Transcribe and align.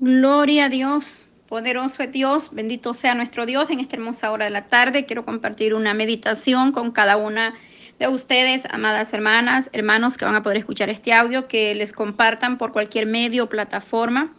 Gloria 0.00 0.66
a 0.66 0.68
Dios, 0.68 1.26
poderoso 1.48 2.04
es 2.04 2.12
Dios, 2.12 2.50
bendito 2.52 2.94
sea 2.94 3.16
nuestro 3.16 3.46
Dios. 3.46 3.68
En 3.68 3.80
esta 3.80 3.96
hermosa 3.96 4.30
hora 4.30 4.44
de 4.44 4.52
la 4.52 4.68
tarde 4.68 5.06
quiero 5.06 5.24
compartir 5.24 5.74
una 5.74 5.92
meditación 5.92 6.70
con 6.70 6.92
cada 6.92 7.16
una 7.16 7.54
de 7.98 8.06
ustedes, 8.06 8.62
amadas 8.70 9.12
hermanas, 9.12 9.68
hermanos 9.72 10.16
que 10.16 10.24
van 10.24 10.36
a 10.36 10.42
poder 10.44 10.58
escuchar 10.58 10.88
este 10.88 11.12
audio, 11.12 11.48
que 11.48 11.74
les 11.74 11.92
compartan 11.92 12.58
por 12.58 12.70
cualquier 12.70 13.06
medio 13.06 13.44
o 13.44 13.48
plataforma. 13.48 14.32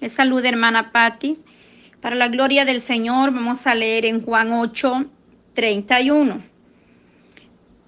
Les 0.00 0.12
saluda 0.12 0.48
hermana 0.48 0.92
Patis. 0.92 1.44
Para 2.00 2.14
la 2.14 2.28
gloria 2.28 2.64
del 2.64 2.80
Señor 2.80 3.32
vamos 3.32 3.66
a 3.66 3.74
leer 3.74 4.06
en 4.06 4.22
Juan 4.22 4.52
8, 4.52 5.04
31. 5.54 6.49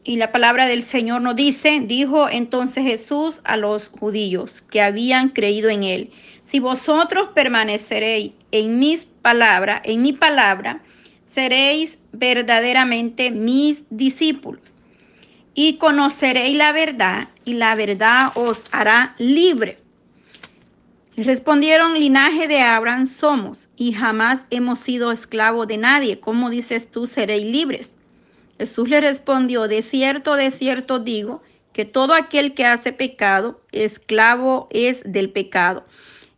Y 0.05 0.17
la 0.17 0.33
palabra 0.33 0.67
del 0.67 0.83
Señor 0.83 1.23
nos 1.23 1.37
dice, 1.37 1.81
dijo 1.81 2.29
entonces 2.29 2.85
Jesús 2.85 3.41
a 3.45 3.57
los 3.57 3.89
judíos 3.89 4.63
que 4.63 4.81
habían 4.81 5.29
creído 5.29 5.71
en 5.71 5.85
él, 5.85 6.11
si 6.43 6.59
vosotros 6.59 7.29
permaneceréis 7.35 8.33
en 8.51 8.81
mis 8.81 9.05
palabras, 9.05 9.81
en 9.85 10.03
mi 10.03 10.13
palabra, 10.13 10.83
seréis 11.25 11.99
verdaderamente 12.13 13.31
mis 13.31 13.85
discípulos 13.91 14.77
y 15.55 15.77
conoceréis 15.77 16.57
la 16.57 16.73
verdad 16.73 17.29
y 17.45 17.55
la 17.55 17.75
verdad 17.75 18.33
os 18.35 18.67
hará 18.73 19.15
libre. 19.19 19.79
Respondieron, 21.17 21.95
linaje 21.95 22.49
de 22.49 22.61
Abraham 22.63 23.07
somos 23.07 23.69
y 23.77 23.93
jamás 23.93 24.47
hemos 24.51 24.79
sido 24.79 25.13
esclavos 25.13 25.69
de 25.69 25.77
nadie. 25.77 26.19
¿Cómo 26.19 26.49
dices 26.49 26.91
tú 26.91 27.07
seréis 27.07 27.45
libres? 27.45 27.93
Jesús 28.63 28.89
le 28.89 29.01
respondió, 29.01 29.67
de 29.67 29.83
cierto, 29.83 30.37
de 30.37 30.53
cierto 30.53 31.01
digo, 31.01 31.43
que 31.73 31.85
todo 31.85 32.15
aquel 32.15 32.55
que 32.55 32.65
hace 32.65 32.93
pecado, 32.93 33.61
esclavo 33.73 34.69
es 34.71 35.03
del 35.05 35.31
pecado. 35.31 35.85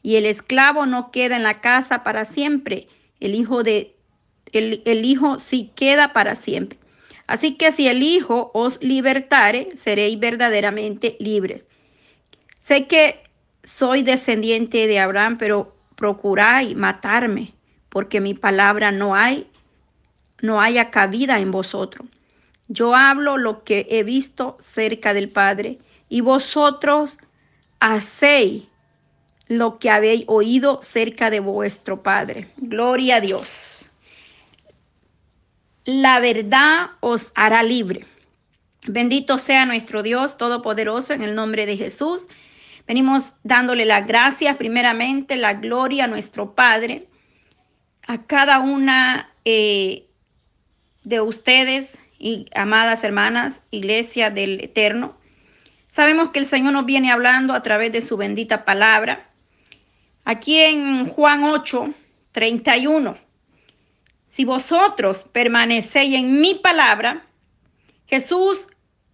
Y 0.02 0.16
el 0.16 0.24
esclavo 0.24 0.86
no 0.86 1.10
queda 1.10 1.36
en 1.36 1.42
la 1.42 1.60
casa 1.60 2.02
para 2.02 2.24
siempre, 2.24 2.88
el 3.20 3.34
hijo 3.34 3.62
de 3.62 3.94
el, 4.52 4.82
el 4.86 5.04
hijo 5.04 5.38
sí 5.38 5.70
queda 5.76 6.14
para 6.14 6.34
siempre. 6.34 6.78
Así 7.26 7.56
que 7.56 7.72
si 7.72 7.88
el 7.88 8.02
hijo 8.02 8.50
os 8.54 8.82
libertare, 8.82 9.76
seréis 9.76 10.18
verdaderamente 10.18 11.18
libres. 11.20 11.64
Sé 12.56 12.86
que 12.86 13.22
soy 13.64 14.02
descendiente 14.02 14.86
de 14.86 14.98
Abraham, 14.98 15.36
pero 15.36 15.76
procuráis 15.94 16.74
matarme, 16.74 17.52
porque 17.90 18.22
mi 18.22 18.32
palabra 18.32 18.92
no 18.92 19.14
hay 19.14 19.46
no 20.44 20.60
haya 20.60 20.90
cabida 20.90 21.38
en 21.40 21.50
vosotros. 21.50 22.06
Yo 22.68 22.94
hablo 22.94 23.36
lo 23.36 23.62
que 23.64 23.86
he 23.90 24.02
visto 24.02 24.56
cerca 24.60 25.14
del 25.14 25.28
Padre 25.28 25.78
y 26.08 26.20
vosotros 26.20 27.18
hacéis 27.80 28.64
lo 29.48 29.78
que 29.78 29.90
habéis 29.90 30.24
oído 30.26 30.80
cerca 30.82 31.30
de 31.30 31.40
vuestro 31.40 32.02
Padre. 32.02 32.48
Gloria 32.56 33.16
a 33.16 33.20
Dios. 33.20 33.90
La 35.84 36.18
verdad 36.20 36.92
os 37.00 37.30
hará 37.34 37.62
libre. 37.62 38.06
Bendito 38.86 39.38
sea 39.38 39.66
nuestro 39.66 40.02
Dios 40.02 40.36
Todopoderoso 40.38 41.12
en 41.12 41.22
el 41.22 41.34
nombre 41.34 41.66
de 41.66 41.76
Jesús. 41.76 42.22
Venimos 42.86 43.32
dándole 43.42 43.84
las 43.84 44.06
gracias, 44.06 44.56
primeramente 44.56 45.36
la 45.36 45.54
gloria 45.54 46.04
a 46.04 46.08
nuestro 46.08 46.54
Padre, 46.54 47.06
a 48.06 48.22
cada 48.22 48.60
una 48.60 49.30
eh, 49.44 50.06
de 51.02 51.20
ustedes 51.20 51.98
y 52.24 52.46
amadas 52.54 53.04
hermanas, 53.04 53.60
iglesia 53.70 54.30
del 54.30 54.58
Eterno. 54.64 55.14
Sabemos 55.88 56.30
que 56.30 56.38
el 56.38 56.46
Señor 56.46 56.72
nos 56.72 56.86
viene 56.86 57.12
hablando 57.12 57.52
a 57.52 57.62
través 57.62 57.92
de 57.92 58.00
su 58.00 58.16
bendita 58.16 58.64
palabra. 58.64 59.28
Aquí 60.24 60.58
en 60.58 61.06
Juan 61.06 61.44
8, 61.44 61.92
31. 62.32 63.18
Si 64.24 64.46
vosotros 64.46 65.28
permanecéis 65.30 66.16
en 66.16 66.40
mi 66.40 66.54
palabra, 66.54 67.26
Jesús 68.06 68.68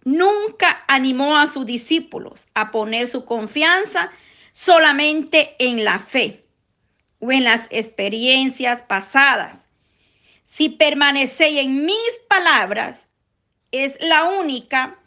nunca 0.05 0.85
animó 0.87 1.37
a 1.37 1.47
sus 1.47 1.65
discípulos 1.65 2.45
a 2.53 2.71
poner 2.71 3.09
su 3.09 3.25
confianza 3.25 4.09
solamente 4.53 5.57
en 5.59 5.83
la 5.83 5.99
fe 5.99 6.45
o 7.19 7.29
en 7.33 7.43
las 7.43 7.67
experiencias 7.71 8.81
pasadas, 8.83 9.67
si 10.51 10.67
permanecéis 10.67 11.61
en 11.61 11.85
mis 11.85 12.19
palabras, 12.27 13.07
es 13.71 13.95
la 14.01 14.25
única 14.25 14.99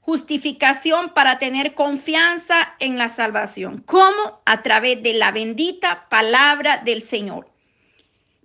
justificación 0.00 1.12
para 1.12 1.38
tener 1.38 1.74
confianza 1.74 2.76
en 2.78 2.96
la 2.96 3.10
salvación. 3.10 3.82
¿Cómo? 3.82 4.40
A 4.46 4.62
través 4.62 5.02
de 5.02 5.12
la 5.12 5.32
bendita 5.32 6.08
palabra 6.08 6.78
del 6.78 7.02
Señor. 7.02 7.50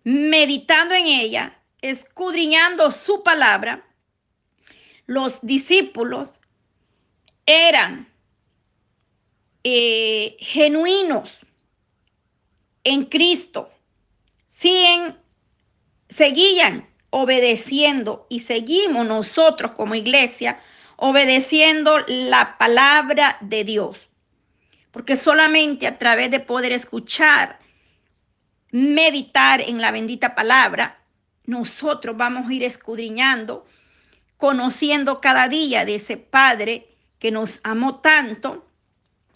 Meditando 0.04 0.94
en 0.94 1.08
ella, 1.08 1.58
escudriñando 1.80 2.92
su 2.92 3.24
palabra, 3.24 3.88
los 5.06 5.40
discípulos 5.42 6.34
eran 7.46 8.10
eh, 9.64 10.36
genuinos 10.42 11.46
en 12.84 13.06
Cristo, 13.06 13.72
siguen 14.46 15.24
seguían 16.16 16.88
obedeciendo 17.10 18.26
y 18.30 18.40
seguimos 18.40 19.06
nosotros 19.06 19.72
como 19.72 19.96
iglesia 19.96 20.60
obedeciendo 20.96 21.98
la 22.08 22.58
palabra 22.58 23.38
de 23.42 23.66
Dios. 23.66 24.10
Porque 24.92 25.18
solamente 25.18 25.88
a 25.88 25.98
través 25.98 26.32
de 26.32 26.40
poder 26.40 26.72
escuchar, 26.72 27.60
meditar 28.72 29.60
en 29.60 29.82
la 29.82 29.92
bendita 29.92 30.36
palabra, 30.36 31.04
nosotros 31.46 32.16
vamos 32.16 32.50
a 32.50 32.54
ir 32.54 32.64
escudriñando, 32.64 33.66
conociendo 34.38 35.20
cada 35.20 35.50
día 35.50 35.84
de 35.84 35.96
ese 35.96 36.16
Padre 36.16 36.88
que 37.20 37.32
nos 37.32 37.60
amó 37.64 38.00
tanto 38.00 38.66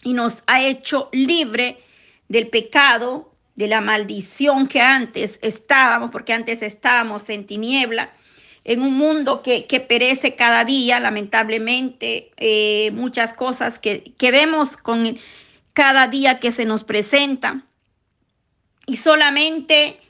y 0.02 0.14
nos 0.14 0.42
ha 0.46 0.62
hecho 0.62 1.10
libre 1.12 1.84
del 2.28 2.48
pecado, 2.48 3.29
de 3.60 3.68
la 3.68 3.82
maldición 3.82 4.66
que 4.68 4.80
antes 4.80 5.38
estábamos, 5.42 6.10
porque 6.10 6.32
antes 6.32 6.62
estábamos 6.62 7.28
en 7.28 7.46
tiniebla, 7.46 8.10
en 8.64 8.80
un 8.80 8.94
mundo 8.94 9.42
que, 9.42 9.86
perece 9.86 10.34
cada 10.34 10.64
día, 10.64 10.98
lamentablemente, 10.98 12.30
eh, 12.38 12.90
muchas 12.92 13.34
cosas 13.34 13.78
que, 13.78 14.14
que 14.16 14.30
vemos 14.30 14.78
con 14.78 15.18
cada 15.74 16.08
día 16.08 16.40
que 16.40 16.52
se 16.52 16.64
nos 16.64 16.84
presenta. 16.84 17.66
Y 18.86 18.96
solamente 18.96 20.00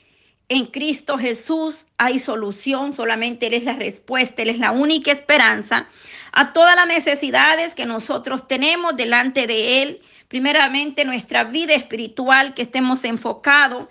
en 0.47 0.67
Cristo 0.67 1.17
Jesús 1.17 1.87
hay 1.97 2.19
solución, 2.19 2.93
solamente 2.93 3.47
Él 3.47 3.53
es 3.53 3.65
la 3.65 3.75
respuesta, 3.75 4.43
Él 4.43 4.49
es 4.49 4.59
la 4.59 4.71
única 4.71 5.11
esperanza 5.11 5.89
a 6.31 6.53
todas 6.53 6.77
las 6.77 6.87
necesidades 6.87 7.75
que 7.75 7.85
nosotros 7.85 8.47
tenemos 8.47 8.95
delante 8.95 9.45
de 9.45 9.83
Él 9.83 10.01
primeramente 10.31 11.03
nuestra 11.03 11.43
vida 11.43 11.73
espiritual, 11.73 12.53
que 12.53 12.61
estemos 12.61 13.03
enfocados 13.03 13.89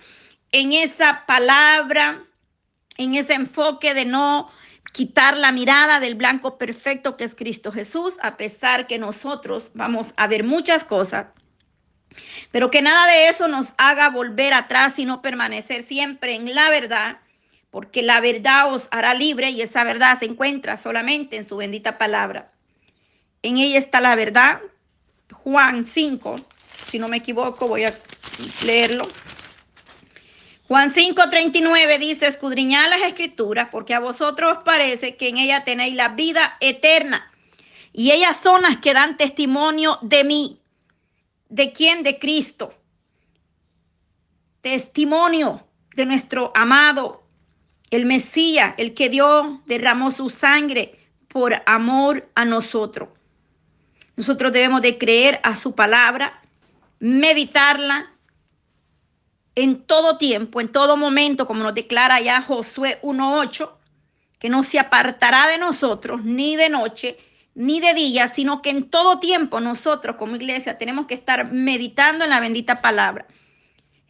en 0.53 0.73
esa 0.73 1.27
palabra, 1.27 2.25
en 2.97 3.15
ese 3.15 3.34
enfoque 3.34 3.93
de 3.93 4.06
no 4.06 4.50
quitar 4.91 5.37
la 5.37 5.53
mirada 5.53 6.00
del 6.00 6.15
blanco 6.15 6.56
perfecto 6.56 7.19
que 7.19 7.25
es 7.25 7.34
Cristo 7.34 7.71
Jesús, 7.73 8.15
a 8.23 8.39
pesar 8.39 8.87
que 8.87 8.99
nosotros 8.99 9.73
vamos 9.75 10.15
a 10.17 10.29
ver 10.29 10.43
muchas 10.43 10.83
cosas, 10.83 11.27
pero 12.50 12.71
que 12.71 12.81
nada 12.81 13.06
de 13.12 13.29
eso 13.29 13.47
nos 13.47 13.75
haga 13.77 14.09
volver 14.09 14.55
atrás, 14.55 14.95
sino 14.95 15.21
permanecer 15.21 15.83
siempre 15.83 16.37
en 16.37 16.55
la 16.55 16.71
verdad, 16.71 17.19
porque 17.71 18.00
la 18.00 18.19
verdad 18.23 18.73
os 18.73 18.89
hará 18.93 19.12
libre 19.12 19.50
y 19.50 19.61
esa 19.61 19.84
verdad 19.84 20.19
se 20.19 20.25
encuentra 20.25 20.79
solamente 20.79 21.37
en 21.37 21.45
su 21.45 21.59
bendita 21.59 21.99
palabra. 21.99 22.50
En 23.43 23.59
ella 23.59 23.77
está 23.77 24.00
la 24.00 24.17
verdad, 24.17 24.62
Juan 25.43 25.87
5, 25.87 26.37
si 26.87 26.99
no 26.99 27.09
me 27.09 27.19
equivoco, 27.19 27.67
voy 27.67 27.84
a 27.84 27.99
leerlo. 28.65 29.09
Juan 30.69 30.91
5, 30.91 31.31
39 31.31 31.99
dice, 31.99 32.26
escudriñad 32.26 32.91
las 32.91 33.03
escrituras 33.03 33.69
porque 33.73 33.94
a 33.94 34.00
vosotros 34.00 34.59
os 34.59 34.64
parece 34.64 35.17
que 35.17 35.29
en 35.29 35.38
ella 35.38 35.64
tenéis 35.64 35.94
la 35.94 36.09
vida 36.09 36.56
eterna. 36.61 37.31
Y 37.93 38.12
ellas 38.12 38.38
son 38.41 38.62
las 38.62 38.76
que 38.76 38.93
dan 38.93 39.17
testimonio 39.17 39.99
de 40.03 40.25
mí. 40.25 40.61
¿De 41.49 41.73
quién? 41.73 42.05
De 42.05 42.19
Cristo. 42.19 42.73
Testimonio 44.61 45.67
de 45.97 46.06
nuestro 46.06 46.53
amado, 46.55 47.25
el 47.91 48.06
Mesías, 48.06 48.75
el 48.76 48.94
que 48.94 49.09
dio, 49.09 49.62
derramó 49.67 50.12
su 50.12 50.31
sangre 50.31 51.00
por 51.26 51.62
amor 51.67 52.31
a 52.35 52.44
nosotros. 52.44 53.09
Nosotros 54.20 54.52
debemos 54.52 54.82
de 54.82 54.99
creer 54.99 55.40
a 55.43 55.56
su 55.56 55.75
palabra, 55.75 56.43
meditarla 56.99 58.11
en 59.55 59.81
todo 59.81 60.19
tiempo, 60.19 60.61
en 60.61 60.69
todo 60.69 60.99
momento, 60.99 61.46
como 61.46 61.62
nos 61.62 61.75
declara 61.75 62.20
ya 62.20 62.43
Josué 62.43 62.99
1.8, 63.00 63.70
que 64.38 64.50
no 64.50 64.62
se 64.62 64.78
apartará 64.78 65.46
de 65.49 65.56
nosotros 65.56 66.22
ni 66.22 66.55
de 66.56 66.69
noche 66.69 67.17
ni 67.55 67.81
de 67.81 67.94
día, 67.94 68.28
sino 68.28 68.61
que 68.61 68.69
en 68.69 68.90
todo 68.90 69.20
tiempo 69.20 69.58
nosotros 69.58 70.17
como 70.17 70.37
iglesia 70.37 70.76
tenemos 70.76 71.06
que 71.06 71.14
estar 71.14 71.50
meditando 71.50 72.25
en 72.25 72.28
la 72.28 72.40
bendita 72.40 72.82
palabra. 72.82 73.26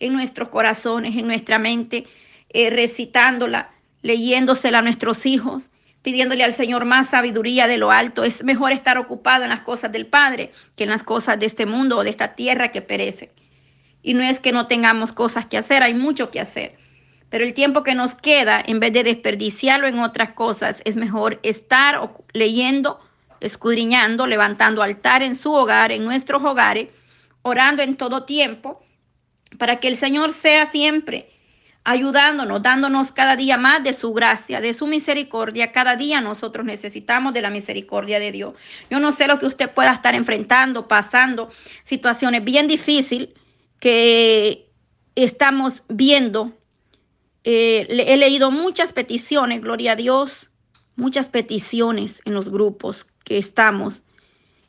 en 0.00 0.12
nuestros 0.12 0.48
corazones, 0.48 1.14
en 1.14 1.28
nuestra 1.28 1.60
mente, 1.60 2.08
eh, 2.48 2.70
recitándola, 2.70 3.70
leyéndosela 4.02 4.80
a 4.80 4.82
nuestros 4.82 5.24
hijos, 5.24 5.70
pidiéndole 6.02 6.44
al 6.44 6.55
Señor 6.55 6.85
más 6.85 7.11
sabiduría 7.11 7.67
de 7.67 7.79
lo 7.79 7.91
alto. 7.91 8.25
Es 8.25 8.43
mejor 8.44 8.73
estar 8.73 8.99
ocupado 8.99 9.44
en 9.44 9.50
las 9.50 9.61
cosas 9.61 9.93
del 9.93 10.06
Padre 10.06 10.52
que 10.76 10.85
en 10.85 10.91
las 10.91 11.02
cosas 11.02 11.38
de 11.38 11.47
este 11.47 11.67
mundo 11.67 11.99
o 11.99 12.05
de 12.05 12.11
esta 12.11 12.35
tierra 12.35 12.70
que 12.70 12.82
perece. 12.82 13.32
Y 14.02 14.14
no 14.14 14.23
es 14.23 14.41
que 14.41 14.52
no 14.52 14.67
tengamos 14.67 15.12
cosas 15.12 15.47
que 15.47 15.58
hacer, 15.58 15.82
hay 15.82 15.94
mucho 15.94 16.31
que 16.31 16.41
hacer. 16.41 16.76
Pero 17.29 17.44
el 17.44 17.55
tiempo 17.55 17.82
que 17.82 17.94
nos 17.94 18.14
queda, 18.14 18.62
en 18.67 18.81
vez 18.81 18.93
de 18.93 19.05
desperdiciarlo 19.05 19.87
en 19.87 19.99
otras 19.99 20.31
cosas, 20.31 20.81
es 20.85 20.97
mejor 20.97 21.38
estar 21.43 22.11
leyendo, 22.32 22.99
escudriñando, 23.41 24.26
levantando 24.26 24.82
altar 24.82 25.23
en 25.23 25.37
su 25.37 25.52
hogar, 25.52 25.93
en 25.93 26.05
nuestros 26.05 26.43
hogares, 26.43 26.88
orando 27.43 27.82
en 27.82 27.97
todo 27.97 28.25
tiempo, 28.25 28.82
para 29.58 29.76
que 29.76 29.88
el 29.88 29.97
Señor 29.97 30.32
sea 30.32 30.67
siempre 30.67 31.29
ayudándonos, 31.84 32.62
dándonos 32.62 33.12
cada 33.12 33.36
día 33.36 33.56
más 33.56 33.82
de 33.82 33.92
su 33.92 34.12
gracia, 34.12 34.60
de 34.60 34.74
su 34.74 34.86
misericordia. 34.86 35.72
Cada 35.72 35.96
día 35.96 36.20
nosotros 36.20 36.66
necesitamos 36.66 37.32
de 37.32 37.42
la 37.42 37.50
misericordia 37.50 38.20
de 38.20 38.32
Dios. 38.32 38.54
Yo 38.90 39.00
no 39.00 39.12
sé 39.12 39.26
lo 39.26 39.38
que 39.38 39.46
usted 39.46 39.70
pueda 39.70 39.92
estar 39.92 40.14
enfrentando, 40.14 40.88
pasando, 40.88 41.50
situaciones 41.82 42.44
bien 42.44 42.66
difíciles 42.66 43.30
que 43.78 44.70
estamos 45.14 45.82
viendo 45.88 46.52
eh, 47.42 47.86
he 48.06 48.16
leído 48.16 48.50
muchas 48.50 48.92
peticiones, 48.92 49.62
gloria 49.62 49.92
a 49.92 49.96
Dios, 49.96 50.50
muchas 50.96 51.28
peticiones 51.28 52.20
en 52.24 52.34
los 52.34 52.50
grupos 52.50 53.06
que 53.24 53.38
estamos, 53.38 54.02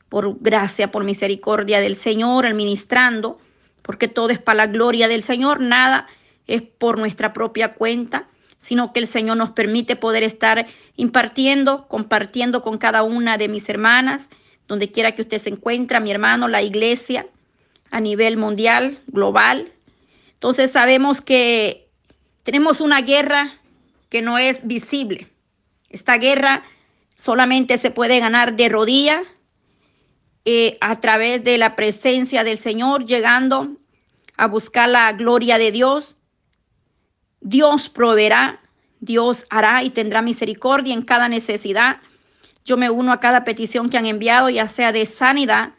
por 0.07 0.39
gracia, 0.39 0.91
por 0.91 1.03
misericordia 1.03 1.79
del 1.79 1.95
Señor, 1.95 2.45
administrando, 2.45 3.39
porque 3.81 4.07
todo 4.07 4.29
es 4.29 4.39
para 4.39 4.57
la 4.57 4.67
gloria 4.67 5.07
del 5.07 5.23
Señor, 5.23 5.59
nada 5.59 6.07
es 6.55 6.61
por 6.61 6.97
nuestra 6.97 7.33
propia 7.33 7.73
cuenta, 7.73 8.27
sino 8.57 8.93
que 8.93 8.99
el 8.99 9.07
Señor 9.07 9.37
nos 9.37 9.51
permite 9.51 9.95
poder 9.95 10.23
estar 10.23 10.67
impartiendo, 10.95 11.87
compartiendo 11.87 12.61
con 12.61 12.77
cada 12.77 13.03
una 13.03 13.37
de 13.37 13.47
mis 13.47 13.67
hermanas, 13.69 14.29
donde 14.67 14.91
quiera 14.91 15.13
que 15.13 15.23
usted 15.23 15.41
se 15.41 15.49
encuentre, 15.49 15.99
mi 15.99 16.11
hermano, 16.11 16.47
la 16.47 16.61
iglesia 16.61 17.25
a 17.89 17.99
nivel 17.99 18.37
mundial, 18.37 18.99
global. 19.07 19.71
Entonces 20.33 20.71
sabemos 20.71 21.21
que 21.21 21.89
tenemos 22.43 22.81
una 22.81 23.01
guerra 23.01 23.57
que 24.09 24.21
no 24.21 24.37
es 24.37 24.65
visible. 24.65 25.27
Esta 25.89 26.17
guerra 26.17 26.63
solamente 27.15 27.77
se 27.77 27.91
puede 27.91 28.19
ganar 28.19 28.55
de 28.55 28.69
rodillas 28.69 29.23
eh, 30.45 30.77
a 30.81 30.99
través 30.99 31.43
de 31.43 31.57
la 31.57 31.75
presencia 31.75 32.43
del 32.43 32.57
Señor, 32.57 33.05
llegando 33.05 33.77
a 34.37 34.47
buscar 34.47 34.89
la 34.89 35.11
gloria 35.13 35.57
de 35.57 35.71
Dios. 35.71 36.15
Dios 37.41 37.89
proveerá, 37.89 38.61
Dios 38.99 39.45
hará 39.49 39.83
y 39.83 39.89
tendrá 39.89 40.21
misericordia 40.21 40.93
en 40.93 41.01
cada 41.01 41.27
necesidad. 41.27 41.97
Yo 42.63 42.77
me 42.77 42.89
uno 42.89 43.11
a 43.11 43.19
cada 43.19 43.43
petición 43.43 43.89
que 43.89 43.97
han 43.97 44.05
enviado, 44.05 44.49
ya 44.49 44.67
sea 44.67 44.91
de 44.91 45.05
sanidad, 45.05 45.73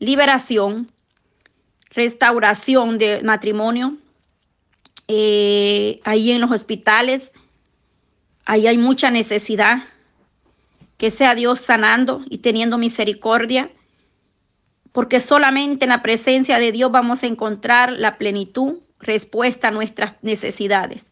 liberación, 0.00 0.90
restauración 1.90 2.98
de 2.98 3.22
matrimonio, 3.22 3.96
eh, 5.06 6.00
ahí 6.04 6.32
en 6.32 6.40
los 6.40 6.50
hospitales, 6.50 7.32
ahí 8.44 8.66
hay 8.66 8.76
mucha 8.76 9.10
necesidad. 9.10 9.84
Que 10.96 11.10
sea 11.10 11.34
Dios 11.34 11.60
sanando 11.60 12.24
y 12.30 12.38
teniendo 12.38 12.78
misericordia, 12.78 13.70
porque 14.92 15.18
solamente 15.18 15.84
en 15.84 15.90
la 15.90 16.02
presencia 16.02 16.58
de 16.58 16.70
Dios 16.70 16.90
vamos 16.92 17.22
a 17.22 17.26
encontrar 17.26 17.92
la 17.92 18.16
plenitud, 18.16 18.78
respuesta 19.04 19.68
a 19.68 19.70
nuestras 19.70 20.14
necesidades. 20.22 21.06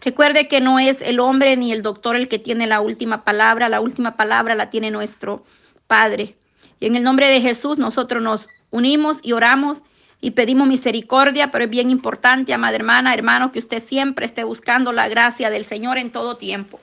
Recuerde 0.00 0.46
que 0.46 0.60
no 0.60 0.78
es 0.78 1.00
el 1.00 1.18
hombre 1.18 1.56
ni 1.56 1.72
el 1.72 1.82
doctor 1.82 2.14
el 2.14 2.28
que 2.28 2.38
tiene 2.38 2.66
la 2.66 2.80
última 2.80 3.24
palabra, 3.24 3.68
la 3.68 3.80
última 3.80 4.16
palabra 4.16 4.54
la 4.54 4.70
tiene 4.70 4.90
nuestro 4.90 5.44
Padre. 5.86 6.36
Y 6.80 6.86
en 6.86 6.96
el 6.96 7.02
nombre 7.02 7.28
de 7.28 7.40
Jesús 7.40 7.78
nosotros 7.78 8.22
nos 8.22 8.48
unimos 8.70 9.18
y 9.22 9.32
oramos 9.32 9.78
y 10.20 10.32
pedimos 10.32 10.68
misericordia, 10.68 11.50
pero 11.50 11.64
es 11.64 11.70
bien 11.70 11.90
importante, 11.90 12.52
amada 12.52 12.76
hermana, 12.76 13.14
hermano, 13.14 13.52
que 13.52 13.58
usted 13.58 13.82
siempre 13.82 14.26
esté 14.26 14.44
buscando 14.44 14.92
la 14.92 15.08
gracia 15.08 15.50
del 15.50 15.64
Señor 15.64 15.98
en 15.98 16.10
todo 16.10 16.36
tiempo. 16.36 16.80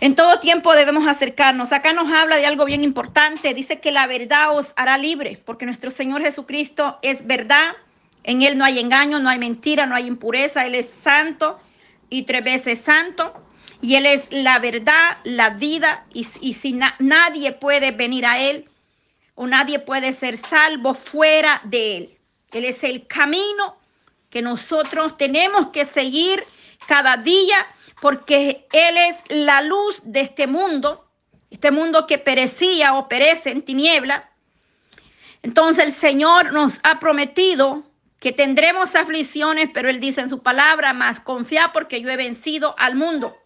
En 0.00 0.16
todo 0.16 0.40
tiempo 0.40 0.74
debemos 0.74 1.06
acercarnos. 1.06 1.72
Acá 1.72 1.92
nos 1.92 2.12
habla 2.12 2.36
de 2.36 2.46
algo 2.46 2.64
bien 2.64 2.82
importante. 2.82 3.54
Dice 3.54 3.78
que 3.78 3.92
la 3.92 4.08
verdad 4.08 4.56
os 4.56 4.72
hará 4.74 4.98
libre, 4.98 5.40
porque 5.44 5.64
nuestro 5.64 5.92
Señor 5.92 6.22
Jesucristo 6.22 6.98
es 7.02 7.24
verdad. 7.24 7.74
En 8.24 8.42
Él 8.42 8.56
no 8.56 8.64
hay 8.64 8.78
engaño, 8.78 9.18
no 9.18 9.28
hay 9.28 9.38
mentira, 9.38 9.86
no 9.86 9.94
hay 9.94 10.06
impureza. 10.06 10.64
Él 10.66 10.74
es 10.74 10.88
santo 10.88 11.60
y 12.08 12.22
tres 12.22 12.44
veces 12.44 12.78
santo. 12.78 13.34
Y 13.80 13.96
Él 13.96 14.06
es 14.06 14.28
la 14.30 14.58
verdad, 14.58 15.18
la 15.24 15.50
vida. 15.50 16.06
Y, 16.12 16.24
si 16.24 16.78
nadie 16.98 17.52
puede 17.52 17.90
venir 17.90 18.26
a 18.26 18.38
Él 18.38 18.68
o 19.34 19.46
nadie 19.46 19.78
puede 19.78 20.12
ser 20.12 20.36
salvo 20.36 20.94
fuera 20.94 21.60
de 21.64 21.96
Él. 21.96 22.18
Él 22.52 22.64
es 22.64 22.84
el 22.84 23.06
camino 23.06 23.76
que 24.30 24.42
nosotros 24.42 25.16
tenemos 25.16 25.68
que 25.68 25.84
seguir 25.84 26.44
cada 26.86 27.16
día 27.16 27.66
porque 28.00 28.66
Él 28.72 28.96
es 28.96 29.16
la 29.28 29.62
luz 29.62 30.00
de 30.04 30.20
este 30.20 30.46
mundo, 30.46 31.08
este 31.50 31.70
mundo 31.70 32.06
que 32.06 32.18
perecía 32.18 32.94
o 32.94 33.08
perece 33.08 33.50
en 33.50 33.62
tiniebla. 33.62 34.30
Entonces 35.42 35.84
el 35.84 35.92
Señor 35.92 36.52
nos 36.52 36.78
ha 36.82 37.00
prometido 37.00 37.84
que 38.22 38.30
tendremos 38.30 38.94
aflicciones, 38.94 39.70
pero 39.74 39.90
Él 39.90 39.98
dice 39.98 40.20
en 40.20 40.28
su 40.28 40.44
palabra, 40.44 40.92
más 40.92 41.18
confía 41.18 41.72
porque 41.72 42.00
yo 42.00 42.08
he 42.08 42.16
vencido 42.16 42.76
al 42.78 42.94
mundo. 42.94 43.36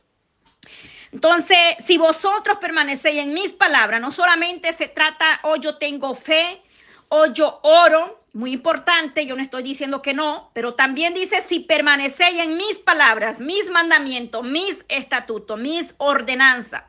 Entonces, 1.12 1.56
si 1.82 1.96
vosotros 1.96 2.58
permanecéis 2.58 3.22
en 3.22 3.32
mis 3.32 3.54
palabras, 3.54 4.02
no 4.02 4.12
solamente 4.12 4.74
se 4.74 4.88
trata, 4.88 5.40
o 5.44 5.52
oh, 5.52 5.56
yo 5.56 5.78
tengo 5.78 6.14
fe, 6.14 6.60
o 7.08 7.20
oh, 7.20 7.32
yo 7.32 7.58
oro, 7.62 8.22
muy 8.34 8.52
importante, 8.52 9.24
yo 9.24 9.34
no 9.34 9.40
estoy 9.40 9.62
diciendo 9.62 10.02
que 10.02 10.12
no, 10.12 10.50
pero 10.52 10.74
también 10.74 11.14
dice, 11.14 11.40
si 11.40 11.60
permanecéis 11.60 12.36
en 12.36 12.58
mis 12.58 12.78
palabras, 12.78 13.40
mis 13.40 13.70
mandamientos, 13.70 14.44
mis 14.44 14.84
estatutos, 14.88 15.58
mis 15.58 15.94
ordenanzas. 15.96 16.84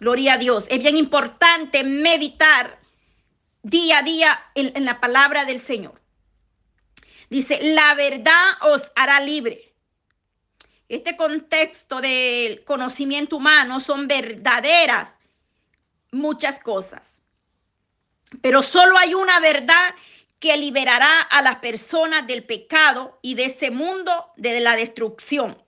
Gloria 0.00 0.34
a 0.34 0.36
Dios. 0.36 0.66
Es 0.68 0.80
bien 0.80 0.98
importante 0.98 1.82
meditar 1.82 2.78
día 3.62 4.00
a 4.00 4.02
día 4.02 4.38
en, 4.54 4.72
en 4.76 4.84
la 4.84 5.00
palabra 5.00 5.46
del 5.46 5.60
Señor. 5.60 5.98
Dice, 7.30 7.60
la 7.62 7.94
verdad 7.94 8.44
os 8.62 8.92
hará 8.96 9.20
libre. 9.20 9.72
Este 10.88 11.16
contexto 11.16 12.00
del 12.00 12.64
conocimiento 12.64 13.36
humano 13.36 13.78
son 13.78 14.08
verdaderas 14.08 15.14
muchas 16.10 16.58
cosas. 16.58 17.12
Pero 18.42 18.62
solo 18.62 18.98
hay 18.98 19.14
una 19.14 19.38
verdad 19.38 19.94
que 20.40 20.56
liberará 20.56 21.20
a 21.20 21.42
las 21.42 21.56
personas 21.56 22.26
del 22.26 22.44
pecado 22.44 23.18
y 23.22 23.34
de 23.34 23.44
ese 23.44 23.70
mundo 23.70 24.32
de 24.36 24.58
la 24.60 24.74
destrucción 24.74 25.62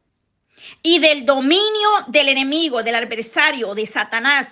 y 0.83 0.99
del 0.99 1.25
dominio 1.25 1.89
del 2.09 2.29
enemigo, 2.29 2.83
del 2.83 2.97
adversario, 2.97 3.75
de 3.75 3.87
Satanás. 3.87 4.49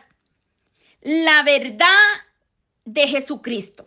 La 1.01 1.43
verdad 1.43 1.89
de 2.85 3.09
Jesucristo, 3.09 3.87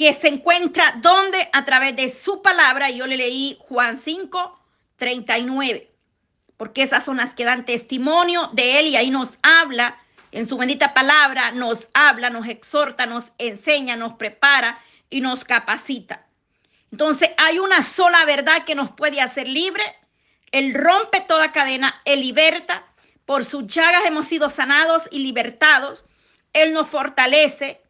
que 0.00 0.14
se 0.14 0.28
encuentra 0.28 0.94
donde 1.02 1.50
a 1.52 1.66
través 1.66 1.94
de 1.94 2.08
su 2.08 2.40
palabra, 2.40 2.88
yo 2.88 3.06
le 3.06 3.18
leí 3.18 3.58
Juan 3.60 4.00
5, 4.02 4.58
39, 4.96 5.90
porque 6.56 6.84
esas 6.84 7.04
son 7.04 7.18
las 7.18 7.34
que 7.34 7.44
dan 7.44 7.66
testimonio 7.66 8.48
de 8.54 8.80
él 8.80 8.86
y 8.86 8.96
ahí 8.96 9.10
nos 9.10 9.32
habla 9.42 9.98
en 10.32 10.48
su 10.48 10.56
bendita 10.56 10.94
palabra 10.94 11.50
nos 11.50 11.86
habla, 11.92 12.30
nos 12.30 12.48
exhorta, 12.48 13.04
nos 13.04 13.26
enseña, 13.36 13.94
nos 13.94 14.14
prepara 14.14 14.82
y 15.10 15.20
nos 15.20 15.44
capacita. 15.44 16.24
Entonces 16.90 17.32
hay 17.36 17.58
una 17.58 17.82
sola 17.82 18.24
verdad 18.24 18.64
que 18.64 18.74
nos 18.74 18.90
puede 18.92 19.20
hacer 19.20 19.46
libre. 19.46 19.82
Él 20.50 20.72
rompe 20.72 21.20
toda 21.20 21.52
cadena, 21.52 22.00
Él 22.06 22.20
liberta. 22.20 22.86
Por 23.26 23.44
sus 23.44 23.66
llagas 23.66 24.06
hemos 24.06 24.24
sido 24.24 24.48
sanados 24.48 25.02
y 25.10 25.18
libertados. 25.18 26.06
Él 26.54 26.72
nos 26.72 26.88
fortalece. 26.88 27.82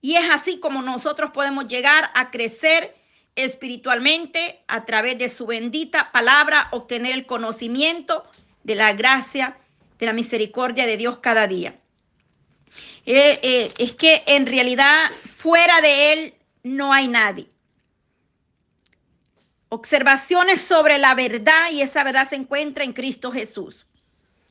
Y 0.00 0.16
es 0.16 0.30
así 0.30 0.60
como 0.60 0.82
nosotros 0.82 1.30
podemos 1.32 1.66
llegar 1.66 2.10
a 2.14 2.30
crecer 2.30 2.94
espiritualmente 3.34 4.64
a 4.66 4.84
través 4.84 5.18
de 5.18 5.28
su 5.28 5.46
bendita 5.46 6.10
palabra, 6.12 6.68
obtener 6.72 7.12
el 7.12 7.26
conocimiento 7.26 8.24
de 8.64 8.74
la 8.74 8.92
gracia 8.94 9.58
de 9.98 10.06
la 10.06 10.12
misericordia 10.12 10.86
de 10.86 10.96
Dios 10.96 11.18
cada 11.18 11.46
día. 11.46 11.78
Eh, 13.04 13.38
eh, 13.42 13.72
es 13.78 13.92
que 13.92 14.24
en 14.26 14.46
realidad 14.46 15.10
fuera 15.34 15.80
de 15.80 16.12
Él 16.12 16.34
no 16.62 16.92
hay 16.92 17.08
nadie. 17.08 17.48
Observaciones 19.68 20.60
sobre 20.60 20.98
la 20.98 21.14
verdad 21.14 21.70
y 21.72 21.82
esa 21.82 22.04
verdad 22.04 22.28
se 22.28 22.36
encuentra 22.36 22.84
en 22.84 22.92
Cristo 22.92 23.30
Jesús. 23.30 23.86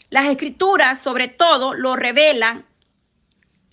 Las 0.09 0.25
escrituras 0.25 1.01
sobre 1.01 1.27
todo 1.27 1.73
lo 1.73 1.95
revelan, 1.95 2.65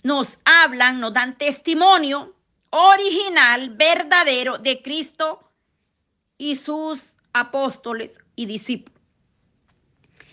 nos 0.03 0.37
hablan, 0.45 0.99
nos 0.99 1.13
dan 1.13 1.37
testimonio 1.37 2.35
original, 2.69 3.69
verdadero 3.71 4.57
de 4.57 4.81
Cristo 4.81 5.49
y 6.37 6.55
sus 6.57 7.15
apóstoles 7.31 8.19
y 8.35 8.45
discípulos. 8.45 9.01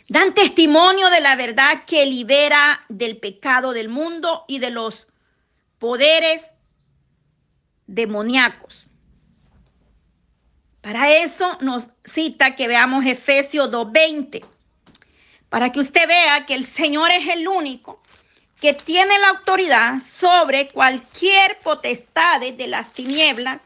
Dan 0.09 0.35
testimonio 0.35 1.09
de 1.09 1.21
la 1.21 1.37
verdad 1.37 1.85
que 1.87 2.05
libera 2.05 2.85
del 2.89 3.19
pecado 3.19 3.73
del 3.73 3.89
mundo 3.89 4.45
y 4.49 4.59
de 4.59 4.71
los 4.71 5.07
poderes 5.79 6.45
demoníacos. 7.87 8.87
Para 10.81 11.13
eso 11.13 11.59
nos 11.61 11.89
cita 12.05 12.57
que 12.57 12.67
veamos 12.67 13.07
Efesios 13.07 13.71
2.20, 13.71 14.45
para 15.49 15.71
que 15.71 15.79
usted 15.79 16.09
vea 16.09 16.47
que 16.47 16.55
el 16.55 16.65
Señor 16.65 17.11
es 17.13 17.29
el 17.29 17.47
único 17.47 18.00
que 18.61 18.75
tiene 18.75 19.19
la 19.19 19.29
autoridad 19.31 20.01
sobre 20.01 20.69
cualquier 20.69 21.59
potestad 21.61 22.41
de 22.41 22.67
las 22.67 22.93
tinieblas 22.93 23.63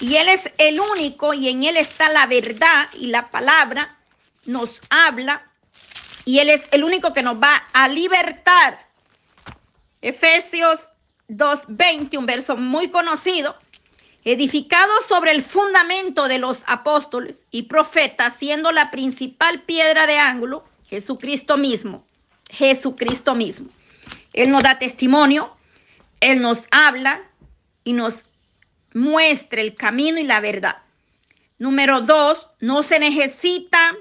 y 0.00 0.16
Él 0.16 0.28
es 0.28 0.50
el 0.58 0.80
único 0.80 1.34
y 1.34 1.48
en 1.48 1.64
Él 1.64 1.76
está 1.76 2.08
la 2.08 2.26
verdad 2.26 2.88
y 2.94 3.08
la 3.08 3.30
palabra 3.30 3.96
nos 4.44 4.80
habla 4.90 5.42
y 6.24 6.38
Él 6.38 6.50
es 6.50 6.62
el 6.70 6.84
único 6.84 7.12
que 7.12 7.22
nos 7.22 7.42
va 7.42 7.56
a 7.72 7.88
libertar. 7.88 8.86
Efesios 10.00 10.80
2.20, 11.28 12.16
un 12.16 12.26
verso 12.26 12.56
muy 12.56 12.90
conocido, 12.90 13.56
edificado 14.24 14.92
sobre 15.06 15.32
el 15.32 15.42
fundamento 15.42 16.28
de 16.28 16.38
los 16.38 16.62
apóstoles 16.66 17.44
y 17.50 17.62
profetas, 17.62 18.36
siendo 18.36 18.70
la 18.72 18.90
principal 18.90 19.62
piedra 19.62 20.06
de 20.06 20.18
ángulo 20.18 20.64
Jesucristo 20.88 21.56
mismo. 21.56 22.04
Jesucristo 22.50 23.34
mismo. 23.34 23.68
Él 24.32 24.50
nos 24.50 24.62
da 24.62 24.78
testimonio, 24.78 25.56
Él 26.20 26.40
nos 26.40 26.66
habla 26.70 27.22
y 27.84 27.92
nos 27.92 28.24
muestra 28.94 29.60
el 29.60 29.74
camino 29.74 30.18
y 30.18 30.24
la 30.24 30.40
verdad. 30.40 30.78
Número 31.58 32.02
dos, 32.02 32.46
no 32.60 32.82
se 32.82 32.98
necesita 32.98 33.96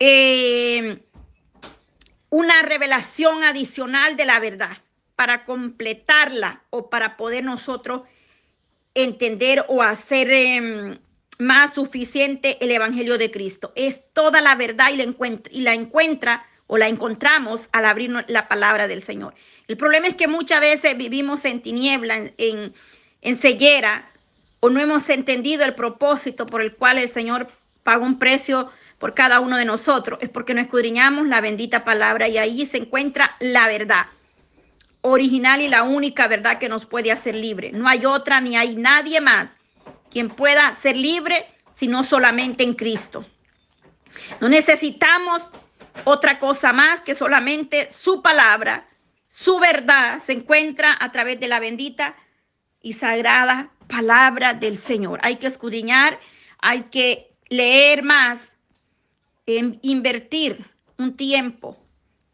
eh, 0.00 1.02
una 2.30 2.62
revelación 2.62 3.44
adicional 3.44 4.16
de 4.16 4.24
la 4.24 4.40
verdad 4.40 4.78
para 5.14 5.44
completarla 5.44 6.62
o 6.70 6.90
para 6.90 7.16
poder 7.16 7.44
nosotros 7.44 8.02
entender 8.94 9.64
o 9.68 9.82
hacer 9.82 10.30
em, 10.30 10.98
más 11.38 11.74
suficiente 11.74 12.58
el 12.60 12.70
Evangelio 12.70 13.18
de 13.18 13.30
Cristo. 13.30 13.72
Es 13.76 14.12
toda 14.12 14.40
la 14.40 14.54
verdad 14.54 14.90
y 14.92 14.96
la, 14.96 15.04
encuentra, 15.04 15.52
y 15.52 15.60
la 15.60 15.74
encuentra 15.74 16.44
o 16.72 16.78
la 16.78 16.88
encontramos 16.88 17.68
al 17.70 17.84
abrir 17.84 18.24
la 18.28 18.48
palabra 18.48 18.88
del 18.88 19.02
Señor. 19.02 19.34
El 19.68 19.76
problema 19.76 20.06
es 20.06 20.14
que 20.14 20.26
muchas 20.26 20.62
veces 20.62 20.96
vivimos 20.96 21.44
en 21.44 21.60
tiniebla, 21.60 22.30
en, 22.38 22.72
en 23.20 23.36
ceguera, 23.36 24.10
o 24.60 24.70
no 24.70 24.80
hemos 24.80 25.06
entendido 25.10 25.66
el 25.66 25.74
propósito 25.74 26.46
por 26.46 26.62
el 26.62 26.74
cual 26.74 26.96
el 26.96 27.10
Señor 27.10 27.48
paga 27.82 28.02
un 28.02 28.18
precio 28.18 28.70
por 28.98 29.12
cada 29.12 29.40
uno 29.40 29.58
de 29.58 29.66
nosotros. 29.66 30.18
Es 30.22 30.30
porque 30.30 30.54
no 30.54 30.62
escudriñamos 30.62 31.26
la 31.26 31.42
bendita 31.42 31.84
palabra 31.84 32.26
y 32.28 32.38
ahí 32.38 32.64
se 32.64 32.78
encuentra 32.78 33.36
la 33.38 33.66
verdad 33.66 34.06
original 35.02 35.60
y 35.60 35.68
la 35.68 35.82
única 35.82 36.26
verdad 36.26 36.56
que 36.56 36.70
nos 36.70 36.86
puede 36.86 37.12
hacer 37.12 37.34
libre. 37.34 37.70
No 37.72 37.86
hay 37.86 38.06
otra 38.06 38.40
ni 38.40 38.56
hay 38.56 38.76
nadie 38.76 39.20
más 39.20 39.50
quien 40.10 40.30
pueda 40.30 40.72
ser 40.72 40.96
libre 40.96 41.44
sino 41.74 42.02
solamente 42.02 42.64
en 42.64 42.72
Cristo. 42.72 43.26
No 44.40 44.48
necesitamos 44.48 45.50
otra 46.04 46.38
cosa 46.38 46.72
más 46.72 47.00
que 47.00 47.14
solamente 47.14 47.90
su 47.90 48.22
palabra, 48.22 48.88
su 49.28 49.58
verdad 49.58 50.18
se 50.18 50.32
encuentra 50.32 50.96
a 50.98 51.12
través 51.12 51.40
de 51.40 51.48
la 51.48 51.60
bendita 51.60 52.16
y 52.80 52.94
sagrada 52.94 53.70
palabra 53.88 54.54
del 54.54 54.76
Señor. 54.76 55.20
Hay 55.22 55.36
que 55.36 55.46
escudriñar, 55.46 56.18
hay 56.58 56.84
que 56.84 57.34
leer 57.48 58.02
más, 58.02 58.56
invertir 59.46 60.70
un 60.98 61.16
tiempo 61.16 61.78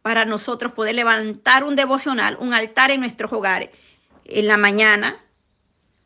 para 0.03 0.25
nosotros 0.25 0.73
poder 0.73 0.95
levantar 0.95 1.65
un 1.65 1.77
devocional, 1.77 2.37
un 2.41 2.55
altar 2.55 2.91
en 2.91 3.01
nuestros 3.01 3.33
hogares, 3.33 3.71
en 4.25 4.47
la 4.47 4.57
mañana 4.57 5.21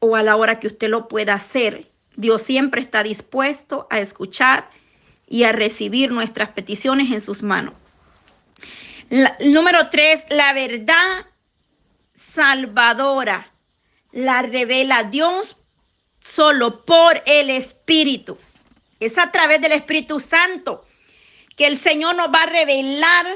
o 0.00 0.16
a 0.16 0.22
la 0.22 0.36
hora 0.36 0.58
que 0.58 0.68
usted 0.68 0.88
lo 0.88 1.08
pueda 1.08 1.34
hacer. 1.34 1.90
Dios 2.16 2.42
siempre 2.42 2.80
está 2.80 3.02
dispuesto 3.02 3.86
a 3.90 4.00
escuchar 4.00 4.70
y 5.28 5.44
a 5.44 5.52
recibir 5.52 6.10
nuestras 6.10 6.50
peticiones 6.50 7.10
en 7.10 7.20
sus 7.20 7.42
manos. 7.42 7.74
número 9.40 9.88
tres, 9.88 10.22
la 10.28 10.52
verdad 10.52 11.26
salvadora 12.14 13.50
la 14.12 14.42
revela 14.42 15.04
Dios 15.04 15.56
solo 16.20 16.84
por 16.84 17.22
el 17.26 17.50
Espíritu. 17.50 18.38
Es 19.00 19.18
a 19.18 19.32
través 19.32 19.60
del 19.60 19.72
Espíritu 19.72 20.20
Santo 20.20 20.84
que 21.56 21.66
el 21.66 21.76
Señor 21.76 22.14
nos 22.14 22.28
va 22.28 22.42
a 22.42 22.46
revelar 22.46 23.26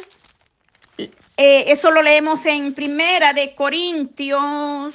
eh, 1.39 1.65
eso 1.69 1.91
lo 1.91 2.01
leemos 2.03 2.47
en 2.47 2.73
Primera 2.73 3.35
de 3.35 3.55
Corintios 3.55 4.95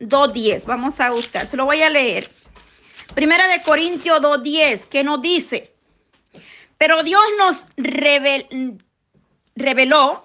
2.10. 0.00 0.66
Vamos 0.66 1.00
a 1.00 1.10
buscar, 1.10 1.46
se 1.46 1.56
lo 1.56 1.64
voy 1.64 1.82
a 1.82 1.88
leer. 1.88 2.30
Primera 3.14 3.48
de 3.48 3.62
Corintios 3.62 4.20
2.10, 4.20 4.84
que 4.88 5.02
nos 5.02 5.22
dice, 5.22 5.71
pero 6.82 7.04
Dios 7.04 7.22
nos 7.38 7.62
reveló, 9.54 10.24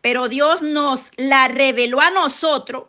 pero 0.00 0.28
Dios 0.28 0.60
nos 0.60 1.12
la 1.16 1.46
reveló 1.46 2.00
a 2.00 2.10
nosotros 2.10 2.86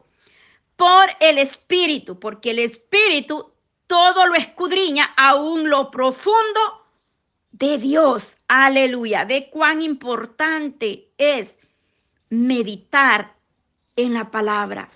por 0.75 1.05
el 1.19 1.37
Espíritu, 1.37 2.19
porque 2.19 2.49
el 2.49 2.57
Espíritu 2.57 3.51
todo 3.85 4.25
lo 4.25 4.33
escudriña, 4.33 5.13
aún 5.15 5.69
lo 5.69 5.91
profundo 5.91 6.87
de 7.51 7.77
Dios. 7.77 8.35
Aleluya. 8.47 9.25
Ve 9.25 9.47
cuán 9.51 9.83
importante 9.83 11.11
es 11.19 11.59
meditar 12.31 13.35
en 13.95 14.15
la 14.15 14.31
palabra, 14.31 14.89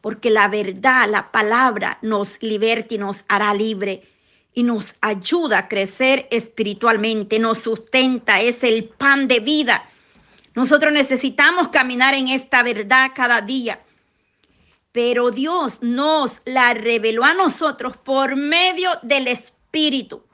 porque 0.00 0.30
la 0.30 0.46
verdad, 0.46 1.08
la 1.08 1.32
palabra 1.32 1.98
nos 2.02 2.40
liberta 2.40 2.94
y 2.94 2.98
nos 2.98 3.24
hará 3.26 3.52
libre 3.52 4.04
y 4.58 4.64
nos 4.64 4.96
ayuda 5.00 5.56
a 5.56 5.68
crecer 5.68 6.26
espiritualmente, 6.32 7.38
nos 7.38 7.60
sustenta, 7.60 8.40
es 8.40 8.64
el 8.64 8.86
pan 8.86 9.28
de 9.28 9.38
vida. 9.38 9.88
Nosotros 10.56 10.92
necesitamos 10.92 11.68
caminar 11.68 12.14
en 12.14 12.26
esta 12.26 12.64
verdad 12.64 13.12
cada 13.14 13.40
día. 13.40 13.78
Pero 14.90 15.30
Dios 15.30 15.78
nos 15.80 16.42
la 16.44 16.74
reveló 16.74 17.22
a 17.22 17.34
nosotros 17.34 17.96
por 17.98 18.34
medio 18.34 18.98
del 19.02 19.28
Espíritu. 19.28 20.24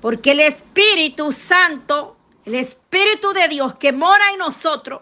Porque 0.00 0.30
el 0.30 0.38
Espíritu 0.38 1.32
Santo, 1.32 2.16
el 2.44 2.54
Espíritu 2.54 3.32
de 3.32 3.48
Dios 3.48 3.74
que 3.80 3.90
mora 3.90 4.30
en 4.30 4.38
nosotros, 4.38 5.00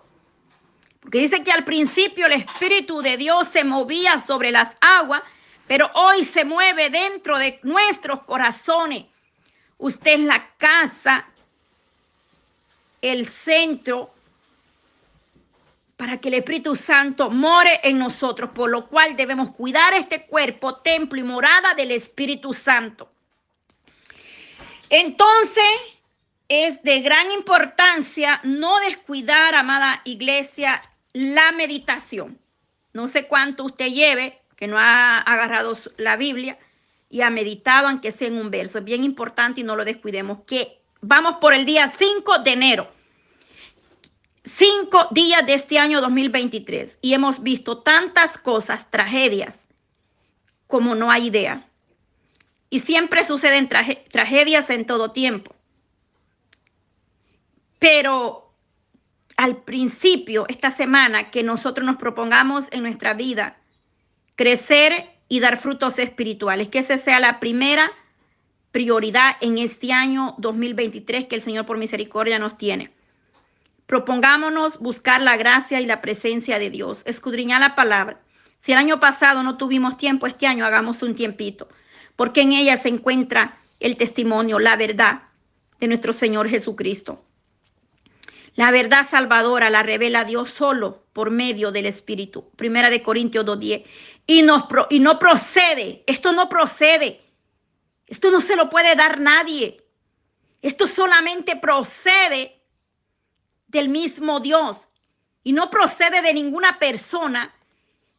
porque 1.02 1.18
dice 1.18 1.42
que 1.42 1.52
al 1.52 1.64
principio 1.64 2.24
el 2.24 2.32
Espíritu 2.32 3.02
de 3.02 3.18
Dios 3.18 3.48
se 3.48 3.62
movía 3.62 4.16
sobre 4.16 4.52
las 4.52 4.78
aguas, 4.80 5.20
pero 5.70 5.88
hoy 5.94 6.24
se 6.24 6.44
mueve 6.44 6.90
dentro 6.90 7.38
de 7.38 7.60
nuestros 7.62 8.24
corazones. 8.24 9.04
Usted 9.78 10.14
es 10.14 10.18
la 10.18 10.48
casa, 10.56 11.28
el 13.00 13.28
centro 13.28 14.12
para 15.96 16.18
que 16.18 16.26
el 16.26 16.34
Espíritu 16.34 16.74
Santo 16.74 17.30
more 17.30 17.78
en 17.84 17.98
nosotros, 17.98 18.50
por 18.50 18.68
lo 18.68 18.88
cual 18.88 19.14
debemos 19.14 19.54
cuidar 19.54 19.94
este 19.94 20.26
cuerpo, 20.26 20.74
templo 20.78 21.20
y 21.20 21.22
morada 21.22 21.72
del 21.74 21.92
Espíritu 21.92 22.52
Santo. 22.52 23.08
Entonces, 24.88 25.70
es 26.48 26.82
de 26.82 26.98
gran 27.00 27.30
importancia 27.30 28.40
no 28.42 28.80
descuidar, 28.80 29.54
amada 29.54 30.02
iglesia, 30.04 30.82
la 31.12 31.52
meditación. 31.52 32.40
No 32.92 33.06
sé 33.06 33.28
cuánto 33.28 33.62
usted 33.62 33.86
lleve 33.86 34.39
que 34.60 34.66
no 34.66 34.78
ha 34.78 35.18
agarrado 35.18 35.72
la 35.96 36.16
Biblia 36.16 36.58
y 37.08 37.22
ha 37.22 37.30
meditado, 37.30 37.88
aunque 37.88 38.10
sea 38.10 38.28
en 38.28 38.36
un 38.36 38.50
verso. 38.50 38.78
Es 38.78 38.84
bien 38.84 39.02
importante 39.02 39.62
y 39.62 39.64
no 39.64 39.74
lo 39.74 39.86
descuidemos, 39.86 40.40
que 40.46 40.82
vamos 41.00 41.36
por 41.40 41.54
el 41.54 41.64
día 41.64 41.88
5 41.88 42.40
de 42.40 42.50
enero. 42.50 42.92
Cinco 44.44 45.08
días 45.12 45.46
de 45.46 45.54
este 45.54 45.78
año 45.78 46.02
2023 46.02 46.98
y 47.00 47.14
hemos 47.14 47.42
visto 47.42 47.78
tantas 47.78 48.36
cosas, 48.36 48.90
tragedias, 48.90 49.66
como 50.66 50.94
no 50.94 51.10
hay 51.10 51.28
idea. 51.28 51.66
Y 52.68 52.80
siempre 52.80 53.24
suceden 53.24 53.68
tragedias 53.68 54.68
en 54.68 54.84
todo 54.84 55.12
tiempo. 55.12 55.54
Pero 57.78 58.52
al 59.38 59.62
principio, 59.62 60.44
esta 60.48 60.70
semana, 60.70 61.30
que 61.30 61.42
nosotros 61.42 61.86
nos 61.86 61.96
propongamos 61.96 62.66
en 62.72 62.82
nuestra 62.82 63.14
vida 63.14 63.59
crecer 64.40 65.10
y 65.28 65.40
dar 65.40 65.58
frutos 65.58 65.98
espirituales, 65.98 66.70
que 66.70 66.78
esa 66.78 66.96
sea 66.96 67.20
la 67.20 67.40
primera 67.40 67.92
prioridad 68.70 69.36
en 69.42 69.58
este 69.58 69.92
año 69.92 70.34
2023 70.38 71.26
que 71.26 71.34
el 71.34 71.42
Señor 71.42 71.66
por 71.66 71.76
misericordia 71.76 72.38
nos 72.38 72.56
tiene. 72.56 72.90
Propongámonos 73.84 74.78
buscar 74.78 75.20
la 75.20 75.36
gracia 75.36 75.82
y 75.82 75.84
la 75.84 76.00
presencia 76.00 76.58
de 76.58 76.70
Dios, 76.70 77.02
escudriñar 77.04 77.60
la 77.60 77.74
palabra, 77.74 78.18
Si 78.56 78.72
el 78.72 78.78
año 78.78 78.98
pasado 78.98 79.42
no 79.42 79.58
tuvimos 79.58 79.98
tiempo, 79.98 80.26
este 80.26 80.46
año 80.46 80.64
hagamos 80.64 81.02
un 81.02 81.14
tiempito, 81.14 81.68
porque 82.16 82.40
en 82.40 82.52
ella 82.52 82.78
se 82.78 82.88
encuentra 82.88 83.58
el 83.78 83.98
testimonio, 83.98 84.58
la 84.58 84.74
verdad 84.76 85.24
de 85.80 85.86
nuestro 85.86 86.14
Señor 86.14 86.48
Jesucristo. 86.48 87.22
La 88.56 88.70
verdad 88.70 89.06
salvadora 89.08 89.70
la 89.70 89.82
revela 89.82 90.24
Dios 90.24 90.50
solo 90.50 91.04
por 91.12 91.30
medio 91.30 91.72
del 91.72 91.86
Espíritu. 91.86 92.50
Primera 92.56 92.90
de 92.90 93.02
Corintios 93.02 93.44
2.10. 93.46 93.84
Y, 94.26 94.40
y 94.94 95.00
no 95.00 95.18
procede, 95.18 96.04
esto 96.06 96.32
no 96.32 96.48
procede. 96.48 97.20
Esto 98.06 98.30
no 98.30 98.40
se 98.40 98.56
lo 98.56 98.68
puede 98.68 98.94
dar 98.96 99.20
nadie. 99.20 99.84
Esto 100.62 100.86
solamente 100.86 101.56
procede 101.56 102.60
del 103.68 103.88
mismo 103.88 104.40
Dios 104.40 104.78
y 105.42 105.52
no 105.52 105.70
procede 105.70 106.20
de 106.20 106.34
ninguna 106.34 106.78
persona 106.78 107.54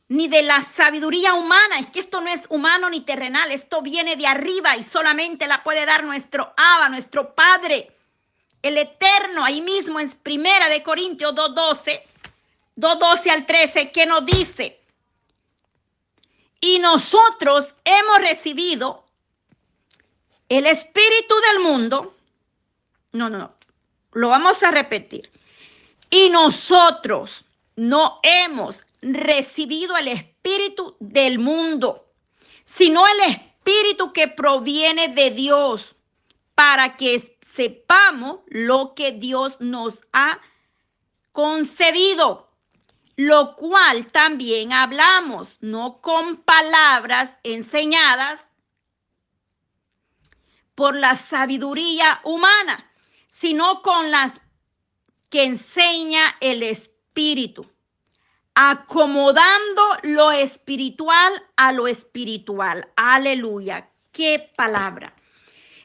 ni 0.07 0.27
de 0.27 0.41
la 0.41 0.61
sabiduría 0.61 1.33
humana. 1.33 1.79
Es 1.79 1.87
que 1.87 1.99
esto 1.99 2.21
no 2.21 2.29
es 2.29 2.41
humano 2.49 2.89
ni 2.89 3.01
terrenal, 3.01 3.51
esto 3.51 3.81
viene 3.81 4.15
de 4.15 4.27
arriba 4.27 4.75
y 4.75 4.83
solamente 4.83 5.47
la 5.47 5.63
puede 5.63 5.85
dar 5.85 6.03
nuestro 6.03 6.53
Abba, 6.57 6.89
nuestro 6.89 7.35
Padre, 7.35 7.95
el 8.61 8.77
Eterno, 8.77 9.43
ahí 9.43 9.61
mismo 9.61 9.99
en 9.99 10.09
Primera 10.11 10.69
de 10.69 10.83
Corintios 10.83 11.33
2.12, 11.33 12.01
2.12 12.77 13.29
al 13.29 13.45
13, 13.45 13.91
que 13.91 14.05
nos 14.05 14.25
dice, 14.25 14.79
y 16.59 16.79
nosotros 16.79 17.73
hemos 17.83 18.17
recibido 18.19 19.03
el 20.47 20.67
Espíritu 20.67 21.35
del 21.49 21.59
mundo, 21.63 22.15
no, 23.13 23.29
no, 23.29 23.37
no, 23.37 23.53
lo 24.13 24.29
vamos 24.29 24.61
a 24.63 24.71
repetir, 24.71 25.31
y 26.09 26.29
nosotros 26.29 27.43
no 27.75 28.19
hemos 28.21 28.85
recibido 29.01 29.97
el 29.97 30.09
espíritu 30.09 30.95
del 30.99 31.39
mundo, 31.39 32.05
sino 32.63 33.05
el 33.07 33.31
espíritu 33.31 34.13
que 34.13 34.27
proviene 34.27 35.07
de 35.07 35.31
Dios, 35.31 35.95
para 36.53 36.97
que 36.97 37.15
sepamos 37.53 38.41
lo 38.47 38.93
que 38.95 39.11
Dios 39.11 39.59
nos 39.59 40.05
ha 40.13 40.39
concedido, 41.31 42.49
lo 43.15 43.55
cual 43.55 44.07
también 44.07 44.73
hablamos, 44.73 45.57
no 45.61 46.01
con 46.01 46.37
palabras 46.37 47.37
enseñadas 47.43 48.45
por 50.75 50.95
la 50.95 51.15
sabiduría 51.15 52.21
humana, 52.23 52.89
sino 53.27 53.81
con 53.81 54.11
las 54.11 54.33
que 55.29 55.43
enseña 55.43 56.37
el 56.39 56.63
Espíritu, 56.63 57.69
acomodando 58.55 59.83
lo 60.03 60.31
espiritual 60.31 61.33
a 61.55 61.71
lo 61.71 61.87
espiritual. 61.87 62.89
Aleluya, 62.95 63.89
qué 64.11 64.51
palabra. 64.55 65.15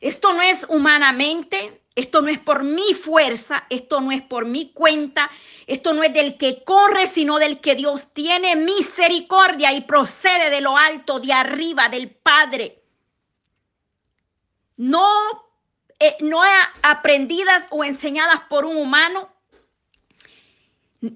Esto 0.01 0.33
no 0.33 0.43
es 0.43 0.67
humanamente, 0.69 1.83
esto 1.95 2.21
no 2.21 2.29
es 2.29 2.39
por 2.39 2.63
mi 2.63 2.95
fuerza, 2.95 3.67
esto 3.71 4.01
no 4.01 4.13
es 4.13 4.23
por 4.23 4.45
mi 4.45 4.73
cuenta, 4.73 5.31
esto 5.67 5.95
no 5.95 6.03
es 6.03 6.13
del 6.13 6.37
que 6.37 6.63
corre, 6.65 7.07
sino 7.07 7.39
del 7.39 7.61
que 7.61 7.75
Dios 7.75 8.13
tiene 8.13 8.57
misericordia 8.57 9.73
y 9.73 9.81
procede 9.83 10.51
de 10.51 10.61
lo 10.61 10.77
alto, 10.77 11.21
de 11.21 11.33
arriba, 11.33 11.89
del 11.89 12.11
Padre. 12.11 12.83
No, 14.77 15.09
eh, 15.99 16.17
no 16.21 16.43
aprendidas 16.83 17.67
o 17.71 17.83
enseñadas 17.83 18.43
por 18.49 18.67
un 18.67 18.77
humano, 18.77 19.31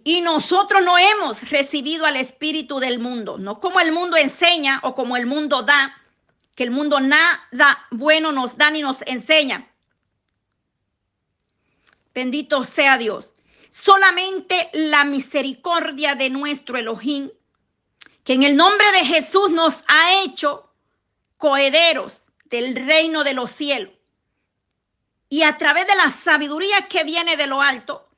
y 0.05 0.21
nosotros 0.21 0.83
no 0.83 0.99
hemos 0.99 1.49
recibido 1.51 2.07
al 2.07 2.17
espíritu 2.17 2.81
del 2.81 2.99
mundo, 2.99 3.39
no 3.39 3.61
como 3.61 3.81
el 3.81 3.93
mundo 3.93 4.17
enseña 4.17 4.81
o 4.83 4.95
como 4.95 5.17
el 5.17 5.27
mundo 5.27 5.63
da, 5.63 6.00
que 6.61 6.65
el 6.65 6.73
mundo 6.73 7.01
nada 7.01 7.87
bueno 7.91 8.33
nos 8.33 8.59
da 8.59 8.71
ni 8.71 8.83
nos 8.83 8.99
enseña. 9.07 9.73
Bendito 12.13 12.65
sea 12.65 12.99
Dios. 12.99 13.33
Solamente 13.71 14.69
la 14.75 15.05
misericordia 15.05 16.17
de 16.17 16.29
nuestro 16.29 16.77
Elohim, 16.77 17.31
que 18.25 18.35
en 18.35 18.43
el 18.43 18.57
nombre 18.57 18.93
de 18.93 19.07
Jesús 19.07 19.51
nos 19.51 19.83
ha 19.89 20.23
hecho 20.23 20.71
coherederos 21.39 22.27
del 22.45 22.77
reino 22.77 23.25
de 23.25 23.33
los 23.33 23.51
cielos. 23.51 23.95
Y 25.31 25.45
a 25.45 25.57
través 25.57 25.87
de 25.87 25.97
la 25.97 26.11
sabiduría 26.11 26.89
que 26.89 27.05
viene 27.05 27.39
de 27.39 27.47
lo 27.47 27.63
alto, 27.63 28.11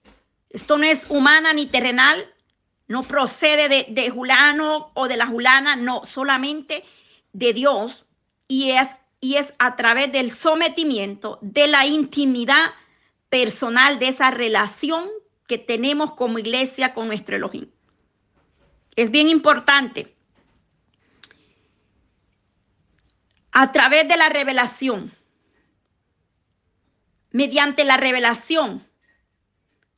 esto 0.51 0.79
no 0.79 0.85
es 0.85 1.09
humana 1.11 1.53
ni 1.53 1.67
terrenal, 1.67 2.35
no 2.89 3.05
procede 3.05 3.69
de, 3.69 3.87
de 3.91 4.11
Julano 4.11 4.91
o 4.95 5.07
de 5.07 5.17
la 5.17 5.29
Julana, 5.29 5.77
no, 5.77 6.05
solamente 6.05 6.85
de 7.33 7.53
Dios 7.53 8.05
y 8.53 8.73
es, 8.73 8.91
y 9.19 9.37
es 9.37 9.55
a 9.59 9.77
través 9.77 10.13
del 10.13 10.31
sometimiento, 10.31 11.39
de 11.41 11.69
la 11.69 11.87
intimidad 11.87 12.75
personal, 13.31 13.99
de 13.99 14.09
esa 14.09 14.31
relación 14.31 15.09
que 15.47 15.57
tenemos 15.57 16.13
como 16.13 16.39
iglesia 16.39 16.93
con 16.93 17.07
nuestro 17.07 17.35
Elohim. 17.35 17.71
Es 18.95 19.11
bien 19.11 19.31
importante. 19.31 20.15
A 23.53 23.73
través 23.73 24.07
de 24.07 24.19
la 24.19 24.29
revelación, 24.29 25.15
mediante 27.31 27.85
la 27.85 27.97
revelación, 27.97 28.87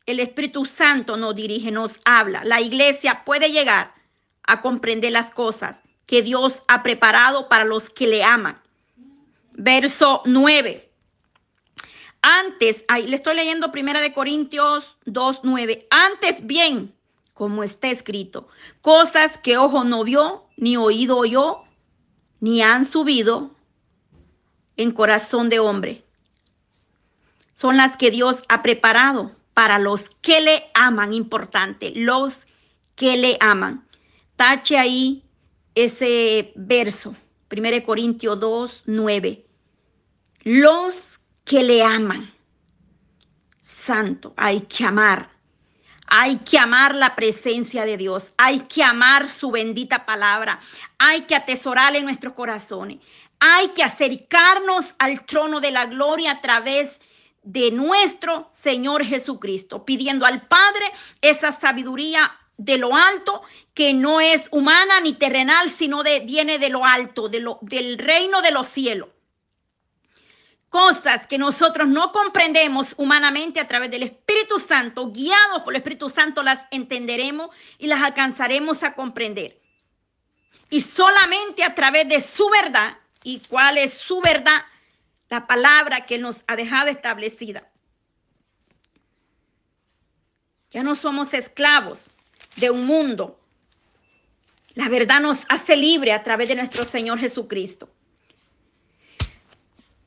el 0.07 0.21
Espíritu 0.21 0.65
Santo 0.65 1.17
nos 1.17 1.35
dirige, 1.35 1.73
nos 1.73 1.99
habla. 2.05 2.45
La 2.45 2.61
iglesia 2.61 3.25
puede 3.25 3.51
llegar 3.51 3.95
a 4.45 4.61
comprender 4.61 5.11
las 5.11 5.33
cosas 5.33 5.84
que 6.07 6.23
Dios 6.23 6.63
ha 6.69 6.83
preparado 6.83 7.49
para 7.49 7.65
los 7.65 7.91
que 7.91 8.07
le 8.07 8.23
aman. 8.23 8.61
Verso 9.53 10.23
9. 10.25 10.91
Antes, 12.23 12.85
ahí 12.89 13.07
le 13.07 13.17
estoy 13.17 13.37
leyendo 13.37 13.73
Primera 13.73 14.01
de 14.01 14.13
Corintios 14.13 14.97
2, 15.05 15.41
9. 15.43 15.87
Antes 15.91 16.47
bien, 16.47 16.95
como 17.35 17.63
está 17.63 17.89
escrito, 17.89 18.49
cosas 18.81 19.37
que 19.39 19.59
ojo 19.59 19.85
no 19.85 20.05
vio, 20.05 20.47
ni 20.57 20.77
oído 20.77 21.19
oyó, 21.19 21.63
ni 22.41 22.63
han 22.63 22.87
subido 22.87 23.55
en 24.77 24.91
corazón 24.93 25.49
de 25.49 25.59
hombre. 25.59 26.05
Son 27.53 27.77
las 27.77 27.97
que 27.97 28.11
Dios 28.11 28.43
ha 28.49 28.63
preparado 28.63 29.33
para 29.53 29.79
los 29.79 30.09
que 30.21 30.41
le 30.41 30.65
aman, 30.75 31.13
importante, 31.13 31.93
los 31.95 32.41
que 32.97 33.17
le 33.17 33.37
aman. 33.41 33.87
Tache 34.37 34.79
ahí 34.79 35.24
ese 35.75 36.53
verso, 36.55 37.17
1 37.51 37.85
Corintios 37.85 38.39
2, 38.39 38.83
9. 38.87 39.47
Los 40.43 41.19
que 41.45 41.63
le 41.63 41.83
aman. 41.83 42.33
Santo, 43.61 44.35
hay 44.37 44.63
que 44.63 44.85
amar. 44.85 45.31
Hay 46.07 46.39
que 46.39 46.59
amar 46.59 46.95
la 46.95 47.17
presencia 47.17 47.85
de 47.87 47.97
Dios. 47.97 48.35
Hay 48.37 48.61
que 48.61 48.83
amar 48.83 49.31
su 49.31 49.51
bendita 49.51 50.05
palabra. 50.05 50.61
Hay 50.99 51.23
que 51.23 51.35
atesorarle 51.35 51.99
en 51.99 52.05
nuestros 52.05 52.35
corazones. 52.35 52.99
Hay 53.41 53.69
que 53.69 53.83
acercarnos 53.83 54.95
al 54.99 55.25
trono 55.25 55.61
de 55.61 55.71
la 55.71 55.87
gloria 55.87 56.33
a 56.33 56.41
través 56.41 57.01
de 57.43 57.71
nuestro 57.71 58.47
Señor 58.51 59.05
Jesucristo, 59.05 59.85
pidiendo 59.85 60.25
al 60.25 60.47
Padre 60.47 60.87
esa 61.21 61.53
sabiduría 61.53 62.33
de 62.57 62.79
lo 62.79 62.95
alto 62.95 63.43
que 63.73 63.93
no 63.93 64.21
es 64.21 64.47
humana 64.51 65.01
ni 65.01 65.15
terrenal, 65.15 65.71
sino 65.71 66.03
de, 66.03 66.21
viene 66.21 66.59
de 66.59 66.69
lo 66.69 66.85
alto, 66.85 67.29
de 67.29 67.41
lo, 67.41 67.59
del 67.63 67.99
reino 67.99 68.43
de 68.43 68.53
los 68.53 68.69
cielos. 68.69 69.09
Cosas 70.69 71.27
que 71.27 71.39
nosotros 71.39 71.89
no 71.89 72.11
comprendemos 72.13 72.95
humanamente 72.97 73.61
a 73.61 73.69
través 73.69 73.91
del 73.91 74.03
Espíritu 74.03 74.59
Santo, 74.59 75.11
guiados 75.11 75.63
por 75.63 75.73
el 75.73 75.79
Espíritu 75.79 76.09
Santo, 76.09 76.43
las 76.43 76.63
entenderemos 76.71 77.51
y 77.79 77.87
las 77.87 78.03
alcanzaremos 78.03 78.83
a 78.83 78.95
comprender. 78.95 79.61
Y 80.71 80.81
solamente 80.81 81.63
a 81.63 81.75
través 81.75 82.09
de 82.09 82.21
su 82.21 82.49
verdad, 82.51 82.99
y 83.23 83.41
cuál 83.49 83.79
es 83.79 83.95
su 83.95 84.21
verdad, 84.21 84.65
la 85.29 85.47
palabra 85.47 86.07
que 86.07 86.19
nos 86.19 86.37
ha 86.47 86.57
dejado 86.57 86.89
establecida. 86.89 87.69
Ya 90.71 90.83
no 90.83 90.97
somos 90.97 91.33
esclavos 91.35 92.09
de 92.57 92.71
un 92.71 92.87
mundo. 92.87 93.41
La 94.75 94.89
verdad 94.89 95.21
nos 95.21 95.45
hace 95.49 95.77
libre 95.77 96.13
a 96.13 96.23
través 96.23 96.49
de 96.49 96.57
nuestro 96.57 96.85
Señor 96.85 97.19
Jesucristo. 97.19 97.89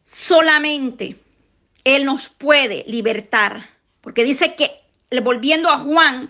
Solamente 0.04 1.18
Él 1.84 2.06
nos 2.06 2.30
puede 2.30 2.84
libertar. 2.88 3.70
Porque 4.02 4.24
dice 4.24 4.56
que, 4.56 4.72
volviendo 5.22 5.70
a 5.70 5.78
Juan 5.78 6.30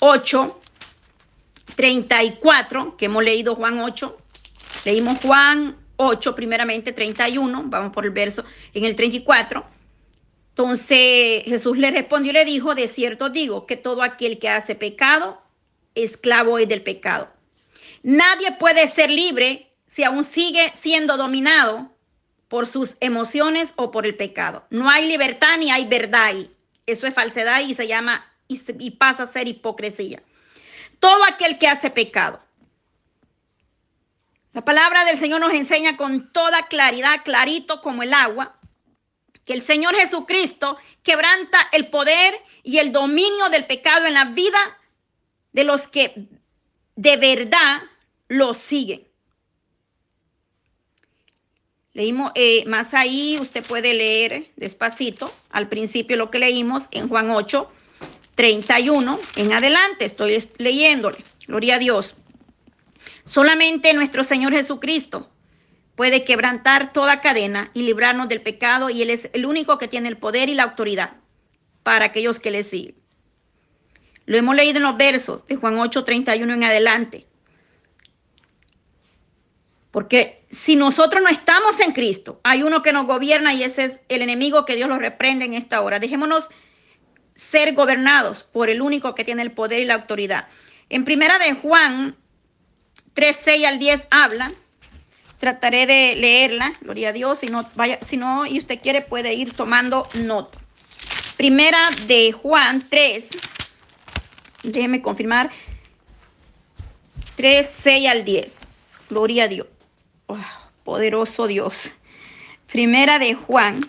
8, 0.00 0.60
34, 1.76 2.96
que 2.96 3.04
hemos 3.06 3.24
leído 3.24 3.54
Juan 3.54 3.80
8, 3.80 4.18
leímos 4.84 5.18
Juan 5.20 5.76
8, 5.96 6.34
primeramente 6.34 6.92
31, 6.92 7.64
vamos 7.66 7.92
por 7.92 8.04
el 8.04 8.10
verso 8.10 8.44
en 8.72 8.84
el 8.84 8.96
34. 8.96 9.79
Entonces 10.50 11.44
Jesús 11.44 11.78
le 11.78 11.90
respondió 11.90 12.30
y 12.30 12.34
le 12.34 12.44
dijo, 12.44 12.74
de 12.74 12.88
cierto 12.88 13.30
digo 13.30 13.66
que 13.66 13.76
todo 13.76 14.02
aquel 14.02 14.38
que 14.38 14.48
hace 14.48 14.74
pecado, 14.74 15.40
esclavo 15.94 16.58
es 16.58 16.68
del 16.68 16.82
pecado. 16.82 17.28
Nadie 18.02 18.52
puede 18.52 18.86
ser 18.88 19.10
libre 19.10 19.70
si 19.86 20.04
aún 20.04 20.24
sigue 20.24 20.72
siendo 20.74 21.16
dominado 21.16 21.90
por 22.48 22.66
sus 22.66 22.96
emociones 23.00 23.72
o 23.76 23.90
por 23.90 24.06
el 24.06 24.16
pecado. 24.16 24.64
No 24.70 24.90
hay 24.90 25.06
libertad 25.06 25.56
ni 25.58 25.70
hay 25.70 25.86
verdad 25.86 26.24
ahí. 26.24 26.50
Eso 26.86 27.06
es 27.06 27.14
falsedad 27.14 27.60
y 27.60 27.74
se 27.74 27.86
llama 27.86 28.26
y, 28.48 28.90
pasa 28.90 29.22
a 29.22 29.26
ser 29.26 29.46
hipocresía. 29.46 30.22
Todo 30.98 31.24
aquel 31.24 31.58
que 31.58 31.68
hace 31.68 31.90
pecado. 31.90 32.40
La 34.52 34.64
palabra 34.64 35.04
del 35.04 35.16
Señor 35.16 35.40
nos 35.40 35.54
enseña 35.54 35.96
con 35.96 36.32
toda 36.32 36.66
claridad, 36.66 37.22
clarito 37.24 37.80
como 37.80 38.02
el 38.02 38.12
agua, 38.12 38.56
que 39.44 39.52
el 39.52 39.62
Señor 39.62 39.94
Jesucristo 39.94 40.76
quebranta 41.02 41.58
el 41.72 41.88
poder 41.88 42.34
y 42.62 42.78
el 42.78 42.92
dominio 42.92 43.48
del 43.50 43.66
pecado 43.66 44.06
en 44.06 44.14
la 44.14 44.26
vida 44.26 44.78
de 45.52 45.64
los 45.64 45.88
que 45.88 46.28
de 46.96 47.16
verdad 47.16 47.82
lo 48.28 48.54
siguen. 48.54 49.06
Leímos 51.92 52.30
eh, 52.36 52.64
más 52.66 52.94
ahí, 52.94 53.36
usted 53.40 53.64
puede 53.64 53.94
leer 53.94 54.52
despacito 54.56 55.32
al 55.50 55.68
principio 55.68 56.16
lo 56.16 56.30
que 56.30 56.38
leímos 56.38 56.84
en 56.92 57.08
Juan 57.08 57.30
8, 57.30 57.68
31 58.36 59.18
en 59.36 59.52
adelante. 59.52 60.04
Estoy 60.04 60.38
leyéndole. 60.58 61.18
Gloria 61.46 61.74
a 61.74 61.78
Dios. 61.78 62.14
Solamente 63.24 63.92
nuestro 63.92 64.22
Señor 64.22 64.52
Jesucristo 64.52 65.28
puede 66.00 66.24
quebrantar 66.24 66.94
toda 66.94 67.20
cadena 67.20 67.70
y 67.74 67.82
librarnos 67.82 68.26
del 68.30 68.40
pecado 68.40 68.88
y 68.88 69.02
Él 69.02 69.10
es 69.10 69.28
el 69.34 69.44
único 69.44 69.76
que 69.76 69.86
tiene 69.86 70.08
el 70.08 70.16
poder 70.16 70.48
y 70.48 70.54
la 70.54 70.62
autoridad 70.62 71.18
para 71.82 72.06
aquellos 72.06 72.40
que 72.40 72.50
le 72.50 72.62
siguen. 72.62 72.94
Lo 74.24 74.38
hemos 74.38 74.56
leído 74.56 74.78
en 74.78 74.84
los 74.84 74.96
versos 74.96 75.46
de 75.46 75.56
Juan 75.56 75.78
8, 75.78 76.02
31 76.02 76.54
en 76.54 76.64
adelante. 76.64 77.26
Porque 79.90 80.46
si 80.50 80.74
nosotros 80.74 81.22
no 81.22 81.28
estamos 81.28 81.78
en 81.80 81.92
Cristo, 81.92 82.40
hay 82.44 82.62
uno 82.62 82.80
que 82.80 82.94
nos 82.94 83.04
gobierna 83.04 83.52
y 83.52 83.62
ese 83.62 83.84
es 83.84 84.00
el 84.08 84.22
enemigo 84.22 84.64
que 84.64 84.76
Dios 84.76 84.88
lo 84.88 84.96
reprende 84.96 85.44
en 85.44 85.52
esta 85.52 85.82
hora. 85.82 85.98
Dejémonos 85.98 86.48
ser 87.34 87.74
gobernados 87.74 88.42
por 88.42 88.70
el 88.70 88.80
único 88.80 89.14
que 89.14 89.24
tiene 89.24 89.42
el 89.42 89.52
poder 89.52 89.80
y 89.80 89.84
la 89.84 89.96
autoridad. 89.96 90.48
En 90.88 91.04
primera 91.04 91.38
de 91.38 91.52
Juan 91.52 92.16
3, 93.12 93.36
6 93.38 93.66
al 93.66 93.78
10 93.78 94.08
habla. 94.10 94.50
Trataré 95.40 95.86
de 95.86 96.14
leerla, 96.16 96.74
gloria 96.80 97.08
a 97.08 97.12
Dios. 97.12 97.38
Si 97.38 97.48
no, 97.48 97.68
vaya, 97.74 97.98
si 98.02 98.16
no 98.16 98.46
y 98.46 98.58
usted 98.58 98.78
quiere, 98.80 99.00
puede 99.00 99.34
ir 99.34 99.54
tomando 99.54 100.06
nota. 100.14 100.58
Primera 101.36 101.78
de 102.06 102.30
Juan 102.30 102.86
3. 102.88 103.28
Déjeme 104.62 105.00
confirmar. 105.00 105.50
3, 107.36 107.66
6 107.66 108.08
al 108.08 108.24
10. 108.24 108.98
Gloria 109.08 109.44
a 109.44 109.48
Dios. 109.48 109.66
Oh, 110.26 110.36
poderoso 110.84 111.46
Dios. 111.46 111.90
Primera 112.70 113.18
de 113.18 113.34
Juan 113.34 113.80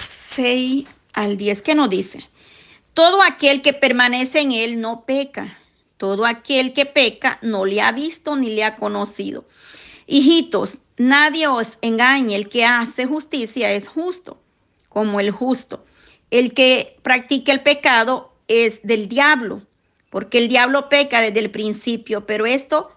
6 0.00 0.86
al 1.12 1.36
10, 1.36 1.62
¿qué 1.62 1.74
nos 1.74 1.90
dice? 1.90 2.26
Todo 2.94 3.22
aquel 3.22 3.60
que 3.60 3.72
permanece 3.72 4.40
en 4.40 4.52
él 4.52 4.80
no 4.80 5.04
peca. 5.04 5.58
Todo 6.02 6.26
aquel 6.26 6.72
que 6.72 6.84
peca 6.84 7.38
no 7.42 7.64
le 7.64 7.80
ha 7.80 7.92
visto 7.92 8.34
ni 8.34 8.50
le 8.50 8.64
ha 8.64 8.74
conocido. 8.74 9.44
Hijitos, 10.08 10.78
nadie 10.96 11.46
os 11.46 11.78
engañe. 11.80 12.34
El 12.34 12.48
que 12.48 12.64
hace 12.64 13.06
justicia 13.06 13.70
es 13.70 13.86
justo, 13.86 14.42
como 14.88 15.20
el 15.20 15.30
justo. 15.30 15.84
El 16.32 16.54
que 16.54 16.98
practica 17.04 17.52
el 17.52 17.62
pecado 17.62 18.32
es 18.48 18.82
del 18.82 19.08
diablo, 19.08 19.62
porque 20.10 20.38
el 20.38 20.48
diablo 20.48 20.88
peca 20.88 21.20
desde 21.20 21.38
el 21.38 21.52
principio, 21.52 22.26
pero 22.26 22.46
esto 22.46 22.90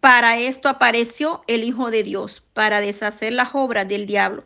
para 0.00 0.40
esto 0.40 0.68
apareció 0.68 1.44
el 1.46 1.62
Hijo 1.62 1.92
de 1.92 2.02
Dios, 2.02 2.42
para 2.54 2.80
deshacer 2.80 3.34
las 3.34 3.50
obras 3.52 3.86
del 3.86 4.06
diablo. 4.06 4.42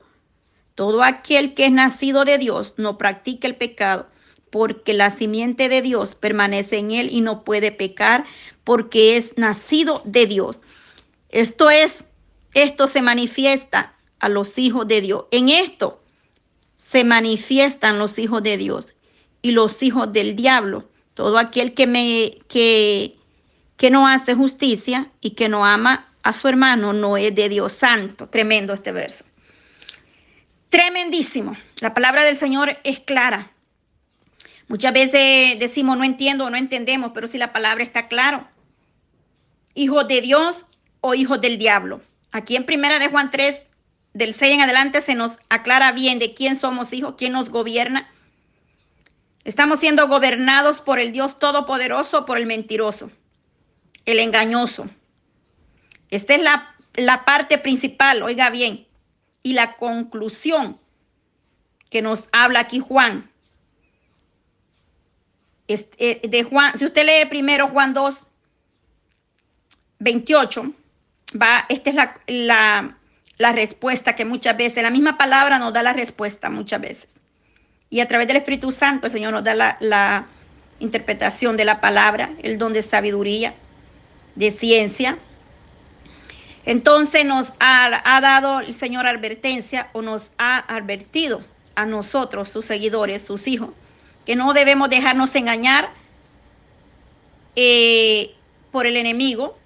Todo 0.74 1.02
aquel 1.02 1.54
que 1.54 1.64
es 1.64 1.72
nacido 1.72 2.26
de 2.26 2.36
Dios 2.36 2.74
no 2.76 2.98
practica 2.98 3.48
el 3.48 3.56
pecado, 3.56 4.08
porque 4.56 4.94
la 4.94 5.10
simiente 5.10 5.68
de 5.68 5.82
Dios 5.82 6.14
permanece 6.14 6.78
en 6.78 6.90
él 6.90 7.10
y 7.12 7.20
no 7.20 7.44
puede 7.44 7.72
pecar, 7.72 8.24
porque 8.64 9.18
es 9.18 9.36
nacido 9.36 10.00
de 10.06 10.24
Dios. 10.24 10.60
Esto 11.28 11.68
es, 11.68 12.04
esto 12.54 12.86
se 12.86 13.02
manifiesta 13.02 13.94
a 14.18 14.30
los 14.30 14.56
hijos 14.56 14.88
de 14.88 15.02
Dios. 15.02 15.26
En 15.30 15.50
esto 15.50 16.02
se 16.74 17.04
manifiestan 17.04 17.98
los 17.98 18.18
hijos 18.18 18.42
de 18.42 18.56
Dios 18.56 18.94
y 19.42 19.50
los 19.50 19.82
hijos 19.82 20.10
del 20.10 20.36
diablo. 20.36 20.88
Todo 21.12 21.38
aquel 21.38 21.74
que 21.74 21.86
me 21.86 22.38
que 22.48 23.16
que 23.76 23.90
no 23.90 24.08
hace 24.08 24.34
justicia 24.34 25.10
y 25.20 25.32
que 25.32 25.50
no 25.50 25.66
ama 25.66 26.08
a 26.22 26.32
su 26.32 26.48
hermano 26.48 26.94
no 26.94 27.18
es 27.18 27.34
de 27.34 27.50
Dios 27.50 27.72
santo. 27.72 28.28
Tremendo 28.28 28.72
este 28.72 28.90
verso. 28.90 29.26
Tremendísimo. 30.70 31.56
La 31.80 31.92
palabra 31.92 32.24
del 32.24 32.38
Señor 32.38 32.78
es 32.84 33.00
clara. 33.00 33.52
Muchas 34.68 34.92
veces 34.92 35.58
decimos 35.58 35.96
no 35.96 36.04
entiendo 36.04 36.44
o 36.44 36.50
no 36.50 36.56
entendemos, 36.56 37.12
pero 37.14 37.26
si 37.26 37.38
la 37.38 37.52
palabra 37.52 37.84
está 37.84 38.08
claro. 38.08 38.48
Hijos 39.74 40.08
de 40.08 40.20
Dios 40.20 40.66
o 41.00 41.14
hijos 41.14 41.40
del 41.40 41.58
diablo. 41.58 42.00
Aquí 42.32 42.56
en 42.56 42.66
primera 42.66 42.98
de 42.98 43.08
Juan 43.08 43.30
3, 43.30 43.66
del 44.14 44.34
6 44.34 44.54
en 44.54 44.60
adelante, 44.62 45.00
se 45.00 45.14
nos 45.14 45.32
aclara 45.48 45.92
bien 45.92 46.18
de 46.18 46.34
quién 46.34 46.56
somos 46.56 46.92
hijos, 46.92 47.14
quién 47.16 47.32
nos 47.32 47.50
gobierna. 47.50 48.10
Estamos 49.44 49.78
siendo 49.78 50.08
gobernados 50.08 50.80
por 50.80 50.98
el 50.98 51.12
Dios 51.12 51.38
Todopoderoso 51.38 52.26
por 52.26 52.38
el 52.38 52.46
mentiroso 52.46 53.10
el 54.06 54.20
engañoso. 54.20 54.88
Esta 56.10 56.34
es 56.34 56.42
la, 56.42 56.74
la 56.94 57.24
parte 57.24 57.58
principal, 57.58 58.22
oiga 58.22 58.48
bien, 58.48 58.86
y 59.42 59.52
la 59.52 59.76
conclusión 59.76 60.78
que 61.90 62.00
nos 62.00 62.24
habla 62.32 62.60
aquí 62.60 62.80
Juan. 62.80 63.30
Este, 65.68 66.20
de 66.22 66.42
Juan, 66.44 66.78
si 66.78 66.84
usted 66.84 67.04
lee 67.04 67.28
primero 67.28 67.68
Juan 67.68 67.92
2, 67.92 68.24
28, 69.98 70.72
va, 71.40 71.66
esta 71.68 71.90
es 71.90 71.96
la, 71.96 72.20
la, 72.26 72.98
la, 73.38 73.52
respuesta 73.52 74.14
que 74.14 74.24
muchas 74.24 74.56
veces, 74.56 74.82
la 74.82 74.90
misma 74.90 75.18
palabra 75.18 75.58
nos 75.58 75.72
da 75.72 75.82
la 75.82 75.92
respuesta 75.92 76.50
muchas 76.50 76.80
veces. 76.80 77.08
Y 77.90 78.00
a 78.00 78.08
través 78.08 78.28
del 78.28 78.36
Espíritu 78.36 78.70
Santo 78.70 79.06
el 79.06 79.12
Señor 79.12 79.32
nos 79.32 79.44
da 79.44 79.54
la, 79.54 79.76
la 79.80 80.26
interpretación 80.78 81.56
de 81.56 81.64
la 81.64 81.80
palabra, 81.80 82.30
el 82.42 82.58
don 82.58 82.72
de 82.72 82.82
sabiduría 82.82 83.54
de 84.36 84.50
ciencia. 84.50 85.18
Entonces 86.64 87.24
nos 87.24 87.52
ha, 87.58 88.20
dado 88.20 88.60
el 88.60 88.74
Señor 88.74 89.06
advertencia 89.06 89.88
o 89.92 90.02
nos 90.02 90.30
ha 90.38 90.58
advertido 90.74 91.44
a 91.74 91.86
nosotros, 91.86 92.48
sus 92.48 92.64
seguidores, 92.64 93.22
sus 93.22 93.46
hijos, 93.48 93.70
que 94.26 94.36
no 94.36 94.52
debemos 94.52 94.90
dejarnos 94.90 95.34
engañar 95.34 95.88
eh, 97.54 98.34
por 98.70 98.86
el 98.86 98.96
enemigo 98.96 99.56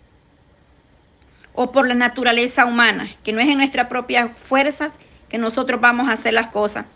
o 1.54 1.72
por 1.72 1.88
la 1.88 1.94
naturaleza 1.94 2.66
humana, 2.66 3.10
que 3.24 3.32
no 3.32 3.40
es 3.40 3.48
en 3.48 3.58
nuestras 3.58 3.88
propias 3.88 4.30
fuerzas 4.38 4.92
que 5.28 5.38
nosotros 5.38 5.80
vamos 5.80 6.08
a 6.08 6.12
hacer 6.12 6.34
las 6.34 6.48
cosas, 6.48 6.86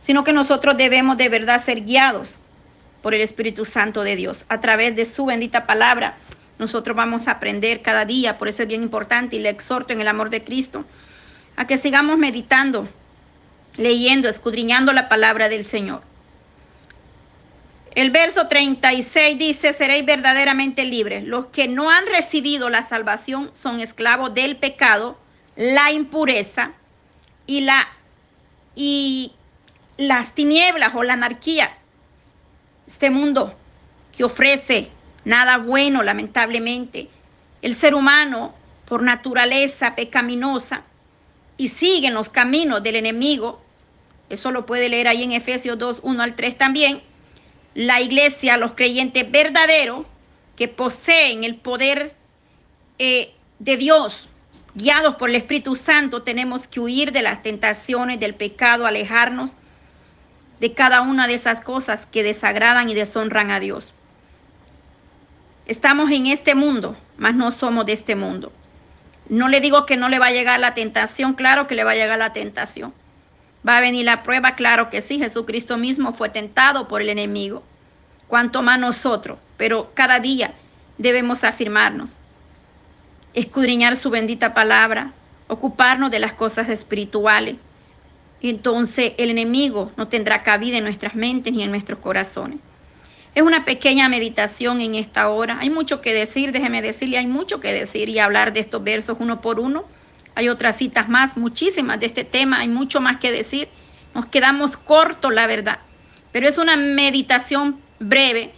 sino 0.00 0.24
que 0.24 0.32
nosotros 0.32 0.76
debemos 0.76 1.18
de 1.18 1.28
verdad 1.28 1.62
ser 1.62 1.84
guiados 1.84 2.38
por 3.02 3.12
el 3.12 3.20
Espíritu 3.20 3.66
Santo 3.66 4.02
de 4.02 4.16
Dios 4.16 4.46
a 4.48 4.62
través 4.62 4.96
de 4.96 5.04
su 5.04 5.26
bendita 5.26 5.66
palabra 5.66 6.16
nosotros 6.58 6.96
vamos 6.96 7.26
a 7.26 7.32
aprender 7.32 7.82
cada 7.82 8.04
día, 8.04 8.38
por 8.38 8.48
eso 8.48 8.62
es 8.62 8.68
bien 8.68 8.82
importante 8.82 9.36
y 9.36 9.40
le 9.40 9.48
exhorto 9.48 9.92
en 9.92 10.00
el 10.00 10.08
amor 10.08 10.30
de 10.30 10.44
Cristo 10.44 10.84
a 11.56 11.66
que 11.66 11.78
sigamos 11.78 12.16
meditando, 12.16 12.88
leyendo, 13.76 14.28
escudriñando 14.28 14.92
la 14.92 15.08
palabra 15.08 15.48
del 15.48 15.64
Señor. 15.64 16.02
El 17.94 18.10
verso 18.10 18.48
36 18.48 19.38
dice, 19.38 19.72
seréis 19.72 20.04
verdaderamente 20.04 20.84
libres. 20.84 21.24
Los 21.24 21.46
que 21.46 21.68
no 21.68 21.90
han 21.90 22.06
recibido 22.06 22.68
la 22.68 22.82
salvación 22.82 23.50
son 23.54 23.80
esclavos 23.80 24.34
del 24.34 24.56
pecado, 24.56 25.16
la 25.54 25.92
impureza 25.92 26.72
y, 27.46 27.60
la, 27.60 27.88
y 28.74 29.32
las 29.96 30.34
tinieblas 30.34 30.92
o 30.94 31.04
la 31.04 31.12
anarquía. 31.12 31.78
Este 32.88 33.10
mundo 33.10 33.54
que 34.16 34.24
ofrece 34.24 34.90
nada 35.24 35.58
bueno, 35.58 36.02
lamentablemente. 36.02 37.08
El 37.62 37.76
ser 37.76 37.94
humano, 37.94 38.54
por 38.86 39.02
naturaleza 39.02 39.94
pecaminosa, 39.94 40.82
y 41.56 41.68
sigue 41.68 42.08
en 42.08 42.14
los 42.14 42.28
caminos 42.28 42.82
del 42.82 42.96
enemigo, 42.96 43.62
eso 44.28 44.50
lo 44.50 44.66
puede 44.66 44.88
leer 44.88 45.06
ahí 45.06 45.22
en 45.22 45.30
Efesios 45.30 45.78
2, 45.78 46.00
1 46.02 46.22
al 46.22 46.34
3 46.34 46.58
también, 46.58 47.02
la 47.74 48.00
iglesia, 48.00 48.56
los 48.56 48.72
creyentes 48.72 49.30
verdaderos 49.30 50.06
que 50.56 50.68
poseen 50.68 51.44
el 51.44 51.56
poder 51.56 52.14
eh, 52.98 53.34
de 53.58 53.76
Dios, 53.76 54.28
guiados 54.74 55.16
por 55.16 55.30
el 55.30 55.36
Espíritu 55.36 55.74
Santo, 55.74 56.22
tenemos 56.22 56.66
que 56.66 56.80
huir 56.80 57.12
de 57.12 57.22
las 57.22 57.42
tentaciones, 57.42 58.20
del 58.20 58.34
pecado, 58.34 58.86
alejarnos 58.86 59.56
de 60.60 60.72
cada 60.72 61.02
una 61.02 61.26
de 61.26 61.34
esas 61.34 61.60
cosas 61.60 62.06
que 62.06 62.22
desagradan 62.22 62.88
y 62.88 62.94
deshonran 62.94 63.50
a 63.50 63.60
Dios. 63.60 63.92
Estamos 65.66 66.10
en 66.10 66.26
este 66.26 66.54
mundo, 66.54 66.96
mas 67.16 67.34
no 67.34 67.50
somos 67.50 67.86
de 67.86 67.94
este 67.94 68.14
mundo. 68.14 68.52
No 69.28 69.48
le 69.48 69.60
digo 69.60 69.86
que 69.86 69.96
no 69.96 70.08
le 70.08 70.18
va 70.18 70.26
a 70.26 70.32
llegar 70.32 70.60
la 70.60 70.74
tentación, 70.74 71.34
claro 71.34 71.66
que 71.66 71.74
le 71.74 71.84
va 71.84 71.92
a 71.92 71.96
llegar 71.96 72.18
la 72.18 72.32
tentación. 72.32 72.92
Va 73.66 73.78
a 73.78 73.80
venir 73.80 74.04
la 74.04 74.22
prueba, 74.22 74.54
claro 74.54 74.90
que 74.90 75.00
sí. 75.00 75.18
Jesucristo 75.18 75.76
mismo 75.76 76.12
fue 76.12 76.28
tentado 76.28 76.86
por 76.88 77.00
el 77.00 77.08
enemigo. 77.08 77.62
Cuanto 78.28 78.62
más 78.62 78.78
nosotros, 78.78 79.38
pero 79.56 79.92
cada 79.94 80.18
día 80.20 80.54
debemos 80.98 81.44
afirmarnos, 81.44 82.14
escudriñar 83.34 83.96
su 83.96 84.10
bendita 84.10 84.54
palabra, 84.54 85.12
ocuparnos 85.46 86.10
de 86.10 86.18
las 86.18 86.32
cosas 86.32 86.68
espirituales. 86.68 87.56
Entonces 88.40 89.12
el 89.18 89.30
enemigo 89.30 89.92
no 89.96 90.08
tendrá 90.08 90.42
cabida 90.42 90.78
en 90.78 90.84
nuestras 90.84 91.14
mentes 91.14 91.52
ni 91.52 91.62
en 91.62 91.70
nuestros 91.70 91.98
corazones. 91.98 92.58
Es 93.34 93.42
una 93.42 93.64
pequeña 93.64 94.08
meditación 94.08 94.80
en 94.80 94.94
esta 94.94 95.28
hora. 95.28 95.58
Hay 95.60 95.68
mucho 95.68 96.00
que 96.00 96.14
decir, 96.14 96.52
déjeme 96.52 96.82
decirle, 96.82 97.18
hay 97.18 97.26
mucho 97.26 97.60
que 97.60 97.72
decir 97.72 98.08
y 98.08 98.18
hablar 98.18 98.52
de 98.52 98.60
estos 98.60 98.84
versos 98.84 99.16
uno 99.18 99.40
por 99.40 99.58
uno. 99.58 99.84
Hay 100.34 100.48
otras 100.48 100.76
citas 100.76 101.08
más, 101.08 101.36
muchísimas 101.36 102.00
de 102.00 102.06
este 102.06 102.24
tema, 102.24 102.58
hay 102.58 102.68
mucho 102.68 103.00
más 103.00 103.18
que 103.18 103.30
decir. 103.30 103.68
Nos 104.14 104.26
quedamos 104.26 104.76
cortos, 104.76 105.32
la 105.32 105.46
verdad. 105.46 105.78
Pero 106.32 106.48
es 106.48 106.58
una 106.58 106.76
meditación 106.76 107.80
breve, 108.00 108.52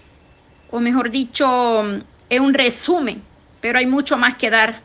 o 0.71 0.81
mejor 0.81 1.11
dicho, 1.11 1.85
es 2.31 2.41
un 2.41 2.55
resumen, 2.55 3.23
pero 3.61 3.79
hay 3.79 3.87
mucho 3.87 4.17
más 4.17 4.37
que 4.37 4.51
dar. 4.51 4.81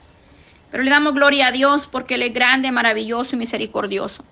Pero 0.72 0.84
le 0.84 0.92
damos 0.92 1.14
gloria 1.14 1.48
a 1.48 1.52
Dios 1.52 1.88
porque 1.88 2.16
Él 2.16 2.24
es 2.24 2.34
grande, 2.34 2.72
maravilloso 2.72 3.36
y 3.36 3.40
misericordioso. 3.40 4.24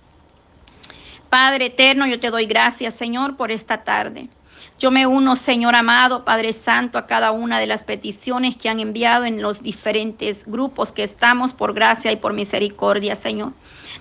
Padre 1.30 1.68
eterno, 1.68 2.08
yo 2.08 2.20
te 2.20 2.32
doy 2.32 2.46
gracias, 2.46 2.96
Señor, 2.96 3.38
por 3.38 3.52
esta 3.52 3.84
tarde. 3.84 4.30
Yo 4.80 4.92
me 4.92 5.06
uno, 5.06 5.36
Señor 5.36 5.76
amado, 5.76 6.24
Padre 6.24 6.54
Santo, 6.54 6.98
a 6.98 7.06
cada 7.06 7.32
una 7.32 7.60
de 7.60 7.68
las 7.68 7.84
peticiones 7.84 8.56
que 8.56 8.70
han 8.70 8.80
enviado 8.80 9.26
en 9.26 9.42
los 9.42 9.62
diferentes 9.62 10.46
grupos 10.46 10.92
que 10.92 11.04
estamos 11.04 11.52
por 11.52 11.74
gracia 11.74 12.12
y 12.12 12.16
por 12.16 12.34
misericordia, 12.34 13.16
Señor. 13.16 13.52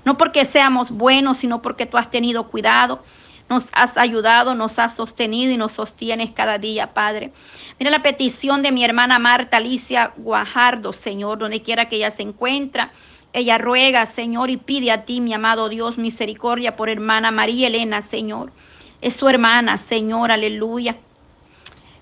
No 0.04 0.16
porque 0.16 0.44
seamos 0.44 0.90
buenos, 0.90 1.38
sino 1.38 1.62
porque 1.62 1.86
tú 1.86 1.96
has 1.96 2.10
tenido 2.10 2.48
cuidado, 2.48 3.02
nos 3.48 3.66
has 3.72 3.96
ayudado, 3.96 4.54
nos 4.54 4.78
has 4.78 4.94
sostenido 4.94 5.52
y 5.52 5.56
nos 5.56 5.72
sostienes 5.72 6.30
cada 6.30 6.58
día, 6.58 6.92
Padre. 6.94 7.32
Mira 7.78 7.90
la 7.90 8.02
petición 8.02 8.62
de 8.62 8.72
mi 8.72 8.84
hermana 8.84 9.18
Marta 9.18 9.56
Alicia 9.56 10.12
Guajardo, 10.16 10.92
Señor, 10.92 11.38
donde 11.38 11.62
quiera 11.62 11.88
que 11.88 11.96
ella 11.96 12.10
se 12.10 12.22
encuentra. 12.22 12.92
Ella 13.32 13.58
ruega, 13.58 14.06
Señor, 14.06 14.50
y 14.50 14.58
pide 14.58 14.90
a 14.90 15.04
ti, 15.04 15.20
mi 15.20 15.34
amado 15.34 15.68
Dios, 15.68 15.98
misericordia 15.98 16.76
por 16.76 16.88
hermana 16.88 17.30
María 17.30 17.66
Elena, 17.66 18.02
Señor. 18.02 18.52
Es 19.00 19.14
su 19.14 19.28
hermana, 19.28 19.76
Señor, 19.76 20.32
aleluya. 20.32 20.96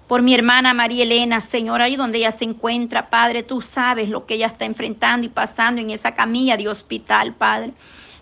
Por 0.06 0.22
mi 0.22 0.34
hermana 0.34 0.72
María 0.72 1.02
Elena, 1.02 1.40
Señor, 1.40 1.82
ahí 1.82 1.96
donde 1.96 2.18
ella 2.18 2.32
se 2.32 2.44
encuentra, 2.44 3.10
Padre, 3.10 3.42
tú 3.42 3.60
sabes 3.60 4.08
lo 4.08 4.24
que 4.24 4.34
ella 4.34 4.46
está 4.46 4.64
enfrentando 4.64 5.26
y 5.26 5.30
pasando 5.30 5.80
en 5.80 5.90
esa 5.90 6.14
camilla 6.14 6.56
de 6.56 6.68
hospital, 6.68 7.34
Padre. 7.34 7.72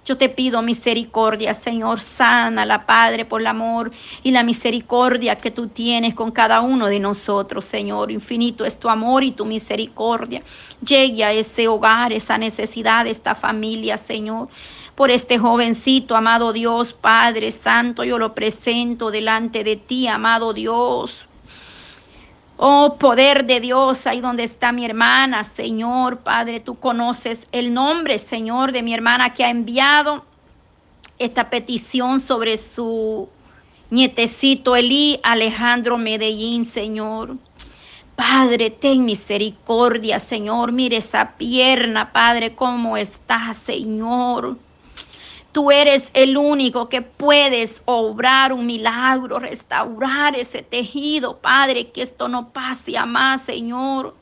Yo 0.04 0.18
te 0.18 0.28
pido 0.28 0.60
misericordia, 0.60 1.54
Señor, 1.54 2.00
sana 2.00 2.66
la 2.66 2.84
Padre, 2.84 3.24
por 3.24 3.40
el 3.40 3.46
amor 3.46 3.92
y 4.22 4.32
la 4.32 4.42
misericordia 4.42 5.36
que 5.36 5.50
tú 5.50 5.68
tienes 5.68 6.14
con 6.14 6.30
cada 6.30 6.60
uno 6.60 6.86
de 6.86 7.00
nosotros, 7.00 7.64
Señor. 7.64 8.10
Infinito 8.10 8.64
es 8.64 8.78
tu 8.78 8.88
amor 8.88 9.22
y 9.22 9.30
tu 9.30 9.44
misericordia. 9.44 10.42
Llegue 10.84 11.24
a 11.24 11.32
ese 11.32 11.68
hogar, 11.68 12.12
esa 12.12 12.38
necesidad 12.38 13.04
de 13.04 13.12
esta 13.12 13.34
familia, 13.34 13.96
Señor 13.96 14.48
por 14.94 15.10
este 15.10 15.38
jovencito, 15.38 16.16
amado 16.16 16.52
Dios, 16.52 16.92
Padre 16.92 17.50
Santo, 17.50 18.04
yo 18.04 18.18
lo 18.18 18.34
presento 18.34 19.10
delante 19.10 19.64
de 19.64 19.76
ti, 19.76 20.06
amado 20.06 20.52
Dios. 20.52 21.26
Oh 22.56 22.96
poder 23.00 23.46
de 23.46 23.58
Dios, 23.58 24.06
ahí 24.06 24.20
donde 24.20 24.44
está 24.44 24.70
mi 24.70 24.84
hermana, 24.84 25.42
Señor, 25.42 26.18
Padre, 26.18 26.60
tú 26.60 26.78
conoces 26.78 27.40
el 27.50 27.74
nombre, 27.74 28.18
Señor, 28.18 28.70
de 28.70 28.82
mi 28.82 28.94
hermana 28.94 29.32
que 29.32 29.44
ha 29.44 29.50
enviado 29.50 30.24
esta 31.18 31.50
petición 31.50 32.20
sobre 32.20 32.56
su 32.56 33.28
nietecito 33.90 34.76
Elí 34.76 35.18
Alejandro 35.24 35.98
Medellín, 35.98 36.64
Señor. 36.64 37.36
Padre, 38.14 38.70
ten 38.70 39.04
misericordia, 39.04 40.20
Señor. 40.20 40.70
Mire 40.70 40.98
esa 40.98 41.32
pierna, 41.32 42.12
Padre, 42.12 42.54
cómo 42.54 42.96
está, 42.96 43.52
Señor. 43.54 44.56
Tú 45.54 45.70
eres 45.70 46.08
el 46.14 46.36
único 46.36 46.88
que 46.88 47.00
puedes 47.00 47.80
obrar 47.84 48.52
un 48.52 48.66
milagro, 48.66 49.38
restaurar 49.38 50.34
ese 50.34 50.62
tejido, 50.62 51.38
Padre, 51.38 51.92
que 51.92 52.02
esto 52.02 52.26
no 52.26 52.48
pase 52.52 52.98
a 52.98 53.06
más, 53.06 53.42
Señor. 53.42 54.16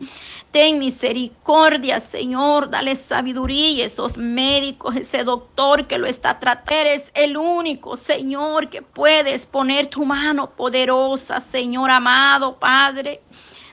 Ten 0.51 0.79
misericordia, 0.79 2.01
Señor. 2.01 2.69
Dale 2.69 2.97
sabiduría 2.97 3.83
a 3.83 3.87
esos 3.87 4.19
médicos, 4.19 4.95
ese 4.95 5.25
doctor 5.25 5.87
que 5.87 5.97
lo 5.97 6.07
está 6.07 6.39
tratando. 6.39 6.79
Eres 6.79 7.11
el 7.15 7.39
único, 7.39 7.97
Señor, 7.97 8.69
que 8.69 8.83
puedes 8.83 9.47
poner 9.47 9.89
tu 9.89 10.05
mano 10.05 10.51
poderosa, 10.51 11.41
Señor 11.41 11.91
amado, 11.91 12.59
Padre. 12.59 13.23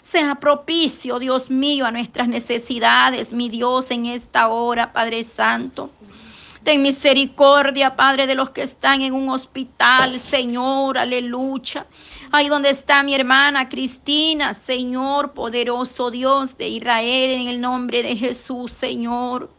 Sea 0.02 0.36
propicio, 0.36 1.20
Dios 1.20 1.50
mío, 1.50 1.86
a 1.86 1.92
nuestras 1.92 2.30
necesidades, 2.30 3.34
mi 3.34 3.50
Dios, 3.50 3.92
en 3.92 4.06
esta 4.06 4.48
hora, 4.48 4.94
Padre 4.94 5.24
Santo. 5.24 5.90
Ten 6.64 6.82
misericordia, 6.82 7.96
Padre, 7.96 8.28
de 8.28 8.36
los 8.36 8.50
que 8.50 8.64
están 8.64 9.02
en 9.02 9.14
un 9.14 9.30
hospital, 9.30 10.20
Señor, 10.20 10.98
aleluya. 10.98 11.88
Ahí 12.32 12.50
donde 12.50 12.70
está 12.70 13.02
mi 13.02 13.16
hermana 13.16 13.70
Cristina, 13.70 14.54
Señor, 14.54 15.32
poderoso 15.34 16.12
Dios 16.12 16.58
de 16.58 16.68
Israel, 16.68 17.32
en 17.32 17.48
el 17.48 17.62
nombre 17.62 18.04
de 18.04 18.16
Jesús, 18.16 18.72
Señor. 18.72 19.50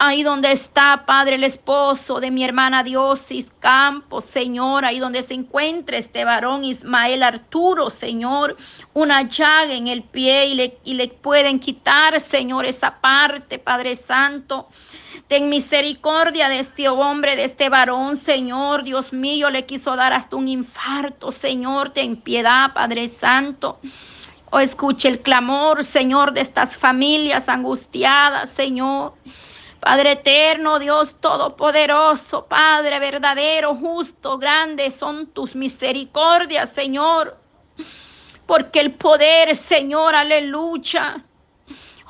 Ahí 0.00 0.22
donde 0.22 0.52
está, 0.52 1.04
Padre, 1.06 1.34
el 1.34 1.42
esposo 1.42 2.20
de 2.20 2.30
mi 2.30 2.44
hermana 2.44 2.84
Diosis 2.84 3.48
Campos, 3.58 4.24
Señor. 4.24 4.84
Ahí 4.84 5.00
donde 5.00 5.22
se 5.22 5.34
encuentra 5.34 5.98
este 5.98 6.24
varón 6.24 6.64
Ismael 6.64 7.24
Arturo, 7.24 7.90
Señor. 7.90 8.56
Una 8.94 9.22
llaga 9.22 9.74
en 9.74 9.88
el 9.88 10.04
pie 10.04 10.46
y 10.46 10.54
le, 10.54 10.78
y 10.84 10.94
le 10.94 11.08
pueden 11.08 11.58
quitar, 11.58 12.20
Señor, 12.20 12.64
esa 12.64 13.00
parte, 13.00 13.58
Padre 13.58 13.96
Santo. 13.96 14.68
Ten 15.26 15.48
misericordia 15.48 16.48
de 16.48 16.60
este 16.60 16.88
hombre, 16.88 17.34
de 17.34 17.42
este 17.42 17.68
varón, 17.68 18.16
Señor. 18.16 18.84
Dios 18.84 19.12
mío, 19.12 19.50
le 19.50 19.66
quiso 19.66 19.96
dar 19.96 20.12
hasta 20.12 20.36
un 20.36 20.46
infarto, 20.46 21.32
Señor. 21.32 21.90
Ten 21.90 22.16
piedad, 22.16 22.72
Padre 22.72 23.08
Santo. 23.08 23.80
O 24.50 24.56
oh, 24.56 24.60
escuche 24.60 25.08
el 25.08 25.20
clamor, 25.20 25.84
Señor, 25.84 26.32
de 26.32 26.40
estas 26.40 26.76
familias 26.76 27.48
angustiadas, 27.48 28.48
Señor. 28.48 29.12
Padre 29.80 30.12
eterno, 30.12 30.78
Dios 30.78 31.16
todopoderoso, 31.20 32.46
Padre 32.46 32.98
verdadero, 32.98 33.74
justo, 33.74 34.38
grande 34.38 34.90
son 34.90 35.28
tus 35.28 35.54
misericordias, 35.54 36.72
Señor. 36.72 37.38
Porque 38.46 38.80
el 38.80 38.94
poder, 38.94 39.54
Señor, 39.54 40.14
aleluya, 40.14 41.24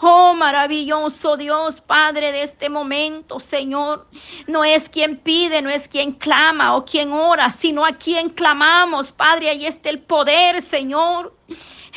Oh, 0.01 0.33
maravilloso 0.33 1.37
Dios, 1.37 1.81
Padre 1.81 2.31
de 2.31 2.45
este 2.45 2.69
momento, 2.69 3.41
Señor. 3.41 4.07
No 4.47 4.63
es 4.63 4.89
quien 4.89 5.17
pide, 5.17 5.61
no 5.61 5.71
es 5.71 5.89
quien 5.89 6.13
clama 6.13 6.77
o 6.77 6.85
quien 6.85 7.13
ora, 7.13 7.51
sino 7.51 7.85
a 7.85 7.93
quien 7.93 8.31
clamamos, 8.31 9.11
Padre. 9.11 9.51
Ahí 9.51 9.67
está 9.67 9.91
el 9.91 9.99
poder, 9.99 10.63
Señor. 10.63 11.35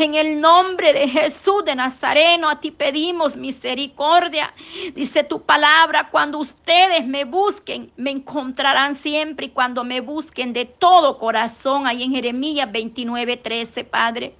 En 0.01 0.15
el 0.15 0.41
nombre 0.41 0.93
de 0.93 1.07
Jesús 1.07 1.63
de 1.63 1.75
Nazareno, 1.75 2.49
a 2.49 2.59
ti 2.59 2.71
pedimos 2.71 3.35
misericordia. 3.35 4.51
Dice 4.95 5.23
tu 5.23 5.43
palabra, 5.43 6.09
cuando 6.09 6.39
ustedes 6.39 7.05
me 7.05 7.23
busquen, 7.23 7.91
me 7.97 8.09
encontrarán 8.09 8.95
siempre 8.95 9.45
y 9.45 9.49
cuando 9.49 9.83
me 9.83 10.01
busquen 10.01 10.53
de 10.53 10.65
todo 10.65 11.19
corazón. 11.19 11.85
Ahí 11.85 12.01
en 12.01 12.13
Jeremías 12.13 12.71
29, 12.71 13.37
13, 13.37 13.83
Padre. 13.83 14.33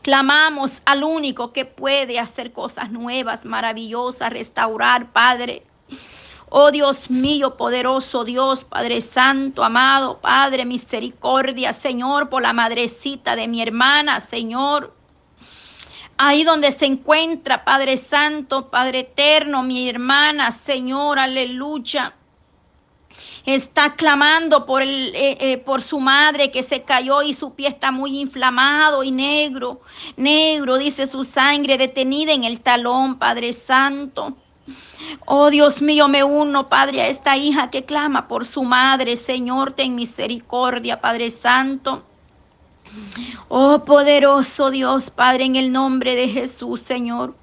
Clamamos 0.00 0.80
al 0.86 1.04
único 1.04 1.52
que 1.52 1.66
puede 1.66 2.18
hacer 2.18 2.50
cosas 2.52 2.90
nuevas, 2.90 3.44
maravillosas, 3.44 4.30
restaurar, 4.30 5.12
Padre. 5.12 5.62
Oh 6.50 6.70
Dios 6.70 7.10
mío, 7.10 7.56
poderoso 7.56 8.24
Dios, 8.24 8.64
Padre 8.64 9.00
Santo, 9.00 9.62
amado, 9.62 10.18
Padre, 10.20 10.64
misericordia, 10.64 11.72
Señor, 11.72 12.28
por 12.28 12.42
la 12.42 12.52
madrecita 12.52 13.36
de 13.36 13.48
mi 13.48 13.60
hermana, 13.60 14.20
Señor. 14.20 14.94
Ahí 16.16 16.44
donde 16.44 16.72
se 16.72 16.86
encuentra, 16.86 17.64
Padre 17.64 17.96
Santo, 17.96 18.70
Padre 18.70 19.00
Eterno, 19.00 19.62
mi 19.62 19.88
hermana, 19.88 20.50
Señor, 20.50 21.18
aleluya 21.18 22.14
está 23.54 23.94
clamando 23.94 24.66
por, 24.66 24.82
el, 24.82 25.14
eh, 25.14 25.38
eh, 25.40 25.58
por 25.58 25.80
su 25.80 26.00
madre 26.00 26.50
que 26.50 26.62
se 26.62 26.82
cayó 26.82 27.22
y 27.22 27.32
su 27.32 27.54
pie 27.54 27.68
está 27.68 27.90
muy 27.90 28.18
inflamado 28.20 29.02
y 29.02 29.10
negro, 29.10 29.80
negro, 30.16 30.76
dice 30.76 31.06
su 31.06 31.24
sangre 31.24 31.78
detenida 31.78 32.32
en 32.32 32.44
el 32.44 32.60
talón, 32.60 33.18
Padre 33.18 33.52
Santo. 33.52 34.36
Oh 35.24 35.50
Dios 35.50 35.80
mío, 35.82 36.08
me 36.08 36.24
uno, 36.24 36.68
Padre, 36.68 37.02
a 37.02 37.08
esta 37.08 37.36
hija 37.36 37.70
que 37.70 37.84
clama 37.84 38.28
por 38.28 38.44
su 38.44 38.62
madre. 38.64 39.16
Señor, 39.16 39.72
ten 39.72 39.94
misericordia, 39.94 41.00
Padre 41.00 41.30
Santo. 41.30 42.04
Oh 43.48 43.84
poderoso 43.84 44.70
Dios, 44.70 45.10
Padre, 45.10 45.44
en 45.44 45.56
el 45.56 45.72
nombre 45.72 46.14
de 46.14 46.28
Jesús, 46.28 46.80
Señor. 46.80 47.34